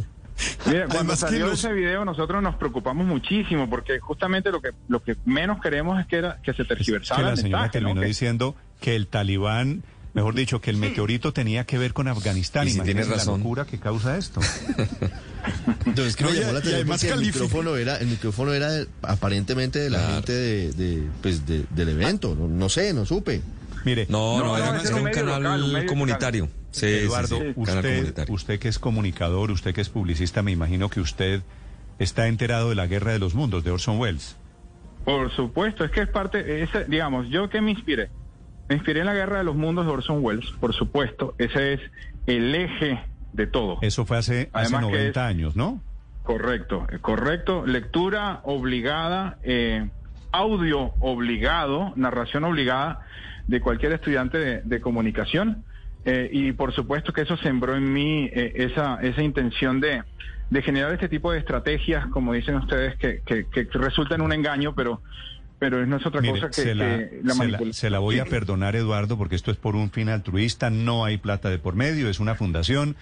Mira, 0.66 0.86
cuando 0.86 0.98
Además 1.14 1.20
salió 1.20 1.48
los- 1.48 1.60
ese 1.64 1.74
video 1.74 2.06
nosotros 2.06 2.42
nos 2.42 2.56
preocupamos 2.56 3.06
muchísimo 3.06 3.70
porque 3.70 4.00
justamente 4.00 4.52
lo 4.52 4.62
que 4.62 4.70
lo 4.88 5.04
que 5.04 5.16
menos 5.26 5.62
queremos 5.62 6.00
es 6.00 6.08
que 6.08 6.16
era 6.18 6.38
que 6.42 6.54
se 6.54 6.64
Es 6.64 6.68
que 6.70 6.76
tergiversara 6.76 7.22
la 7.22 7.30
el 7.32 7.38
señora 7.38 7.64
mensaje, 7.64 7.80
terminó 7.80 8.02
diciendo 8.02 8.56
que 8.82 8.96
el 8.96 9.08
talibán, 9.08 9.84
mejor 10.14 10.36
dicho, 10.36 10.62
que 10.62 10.70
el 10.70 10.78
meteorito 10.78 11.34
tenía 11.34 11.66
que 11.66 11.78
ver 11.78 11.94
con 11.94 12.08
Afganistán. 12.08 12.68
Y 12.68 12.72
si 12.72 12.80
tienes 12.82 13.08
razón. 13.08 13.34
la 13.34 13.38
locura 13.40 13.66
que 13.66 13.80
causa 13.80 14.18
esto. 14.18 14.42
Entonces, 15.86 16.08
es 16.08 16.16
que 16.16 16.24
No, 16.24 16.30
me 16.32 16.40
llamó 16.40 16.54
la 16.54 16.60
atención 16.60 16.88
porque 16.88 17.10
el 17.10 17.20
micrófono 17.20 17.76
era, 17.76 17.98
el 17.98 18.08
micrófono 18.08 18.54
era 18.54 18.70
aparentemente 19.02 19.80
de 19.80 19.90
la 19.90 19.98
Claro. 20.00 20.14
gente 20.16 20.34
de, 20.34 20.72
de, 20.74 21.04
pues, 21.22 21.46
de- 21.46 21.66
del 21.70 21.90
evento, 21.90 22.36
no, 22.36 22.48
no 22.48 22.70
sé, 22.70 22.94
no 22.94 23.06
supe. 23.06 23.42
Mire, 23.86 24.06
No, 24.10 24.40
No, 24.40 24.58
era, 24.58 24.72
un 24.96 25.10
canal 25.12 25.62
local, 25.62 25.86
comunitario. 25.86 26.46
Sí, 26.72 26.80
sí, 26.80 26.86
Eduardo, 26.88 27.38
sí, 27.40 27.54
usted, 27.56 28.30
usted 28.30 28.60
que 28.60 28.68
es 28.70 28.80
comunicador, 28.80 29.52
usted 29.52 29.76
que 29.76 29.82
es 29.82 29.90
publicista, 29.90 30.42
me 30.42 30.52
imagino 30.52 30.90
que 30.90 31.02
usted 31.02 31.42
está 32.00 32.28
enterado 32.28 32.70
de 32.70 32.76
la 32.76 32.88
Guerra 32.88 33.12
de 33.12 33.20
los 33.20 33.36
Mundos 33.36 33.64
de 33.64 33.72
Orson 33.72 34.00
Welles. 34.00 34.38
Por 35.06 35.30
supuesto, 35.36 35.84
es 35.84 35.92
que 35.92 36.02
es 36.02 36.08
parte, 36.08 36.64
ese, 36.64 36.86
digamos, 36.86 37.28
yo 37.30 37.50
que 37.50 37.60
me 37.62 37.72
inspiré. 37.72 38.10
Me 38.70 38.76
inspiré 38.76 39.02
en 39.02 39.06
la 39.08 39.14
Guerra 39.14 39.38
de 39.40 39.44
los 39.44 39.56
Mundos 39.56 39.86
de 39.86 39.92
Orson 39.92 40.20
Welles, 40.24 40.50
por 40.60 40.74
supuesto. 40.74 41.36
Ese 41.38 41.74
es 41.74 41.82
el 42.28 42.54
eje 42.56 43.04
de 43.34 43.48
todo. 43.48 43.78
Eso 43.82 44.06
fue 44.06 44.18
hace, 44.18 44.50
hace 44.54 44.76
Además 44.76 44.86
que 44.86 44.92
90 44.92 45.22
es- 45.22 45.28
años, 45.36 45.56
¿no? 45.56 45.82
Correcto, 46.24 46.88
eh, 46.90 47.00
correcto. 47.02 47.66
Lectura 47.66 48.40
obligada, 48.46 49.38
eh, 49.44 49.90
audio 50.32 50.94
obligado, 51.02 51.92
narración 51.98 52.46
obligada 52.46 53.02
de 53.48 53.60
cualquier 53.60 53.92
estudiante 53.92 54.38
de, 54.38 54.62
de 54.62 54.80
comunicación. 54.82 55.64
Eh, 56.06 56.30
y 56.32 56.52
por 56.54 56.74
supuesto 56.74 57.12
que 57.14 57.22
eso 57.22 57.36
sembró 57.38 57.76
en 57.76 57.92
mí 57.92 58.30
eh, 58.34 58.54
esa, 58.56 59.00
esa 59.02 59.22
intención 59.22 59.80
de, 59.82 60.04
de 60.50 60.62
generar 60.62 60.94
este 60.94 61.10
tipo 61.10 61.32
de 61.32 61.40
estrategias, 61.40 62.08
como 62.08 62.34
dicen 62.34 62.56
ustedes, 62.56 62.96
que, 62.98 63.22
que, 63.26 63.46
que 63.50 63.68
resultan 63.74 64.22
un 64.22 64.32
engaño, 64.34 64.74
pero, 64.76 65.02
pero 65.70 65.86
no 65.86 65.96
es 65.96 66.06
otra 66.06 66.20
Mire, 66.20 66.34
cosa 66.34 66.48
que, 66.48 66.54
se, 66.62 66.76
la, 66.76 66.86
que 66.86 66.92
la 66.92 67.08
se 67.22 67.24
la- 67.24 67.34
manipulación. 67.36 67.74
se 67.74 67.90
la 67.90 68.00
voy 68.00 68.20
a 68.20 68.26
perdonar, 68.26 68.76
Eduardo, 68.76 69.18
porque 69.18 69.36
esto 69.36 69.50
es 69.50 69.56
por 69.56 69.78
un 69.78 69.92
fin 69.92 70.10
altruista, 70.10 70.70
no 70.70 71.06
hay 71.06 71.18
plata 71.18 71.50
de 71.50 71.58
por 71.58 71.76
medio, 71.76 72.10
es 72.10 72.20
una 72.20 72.36
fundación, 72.36 72.98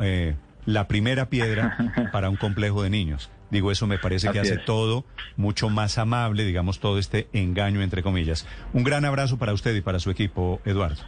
eh, 0.00 0.36
la 0.64 0.86
primera 0.86 1.28
piedra 1.28 1.76
para 2.12 2.30
un 2.30 2.36
complejo 2.36 2.84
de 2.84 2.90
niños. 2.90 3.30
Digo, 3.50 3.72
eso 3.72 3.86
me 3.88 3.98
parece 3.98 4.30
que 4.30 4.38
Así 4.38 4.50
hace 4.50 4.60
es. 4.60 4.64
todo 4.64 5.04
mucho 5.36 5.70
más 5.70 5.98
amable, 5.98 6.44
digamos, 6.44 6.78
todo 6.78 6.98
este 6.98 7.26
engaño, 7.32 7.80
entre 7.82 8.02
comillas. 8.04 8.46
Un 8.72 8.84
gran 8.84 9.04
abrazo 9.04 9.38
para 9.38 9.52
usted 9.54 9.74
y 9.74 9.80
para 9.80 9.98
su 9.98 10.10
equipo, 10.10 10.60
Eduardo. 10.64 11.02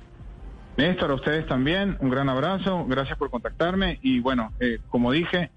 Néstor, 0.76 1.10
a 1.10 1.14
ustedes 1.14 1.46
también, 1.46 1.98
un 2.00 2.10
gran 2.10 2.28
abrazo, 2.28 2.84
gracias 2.86 3.16
por 3.18 3.30
contactarme 3.30 3.98
y 4.02 4.20
bueno, 4.20 4.52
eh, 4.58 4.78
como 4.88 5.12
dije, 5.12 5.50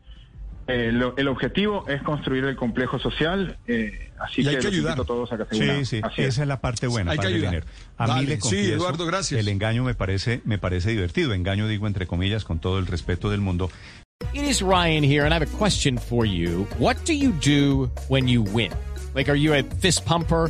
eh, 0.67 0.91
lo- 0.93 1.15
el 1.17 1.27
objetivo 1.27 1.85
es 1.87 2.01
construir 2.03 2.43
el 2.45 2.55
complejo 2.55 2.99
social, 2.99 3.57
eh, 3.67 4.11
así 4.19 4.41
Y 4.41 4.47
hay 4.47 4.55
que, 4.55 4.61
que 4.61 4.67
ayudar. 4.67 4.99
a 4.99 5.03
todos 5.03 5.31
a 5.33 5.37
que 5.37 5.45
se 5.55 5.55
Sí, 5.55 5.85
sí, 5.85 6.01
Así 6.03 6.21
esa 6.21 6.27
es. 6.29 6.37
es 6.39 6.47
la 6.47 6.61
parte 6.61 6.87
buena. 6.87 7.11
Hay 7.11 7.17
que 7.17 7.27
ayudar. 7.27 7.63
A 7.97 8.15
mí 8.15 8.25
le 8.25 8.35
Sí, 8.35 8.41
confieso, 8.41 8.73
Eduardo, 8.75 9.05
gracias. 9.05 9.39
El 9.39 9.47
engaño 9.49 9.83
me 9.83 9.93
parece, 9.95 10.41
me 10.45 10.57
parece 10.57 10.91
divertido. 10.91 11.33
Engaño 11.33 11.67
digo 11.67 11.87
entre 11.87 12.07
comillas 12.07 12.43
con 12.45 12.59
todo 12.59 12.79
el 12.79 12.87
respeto 12.87 13.29
del 13.29 13.41
mundo. 13.41 13.69
It 14.33 14.43
is 14.43 14.61
Ryan 14.61 15.03
here, 15.03 15.21
and 15.25 15.33
I 15.33 15.35
have 15.35 15.43
a 15.43 15.57
question 15.57 15.97
for 15.97 16.25
you. 16.25 16.65
What 16.79 16.97
do 17.05 17.11
you 17.13 17.33
do 17.45 17.91
when 18.07 18.27
you 18.27 18.41
win? 18.41 18.71
Like, 19.15 19.29
are 19.29 19.37
you 19.39 19.53
a 19.53 19.63
fist 19.79 20.05
pumper? 20.05 20.49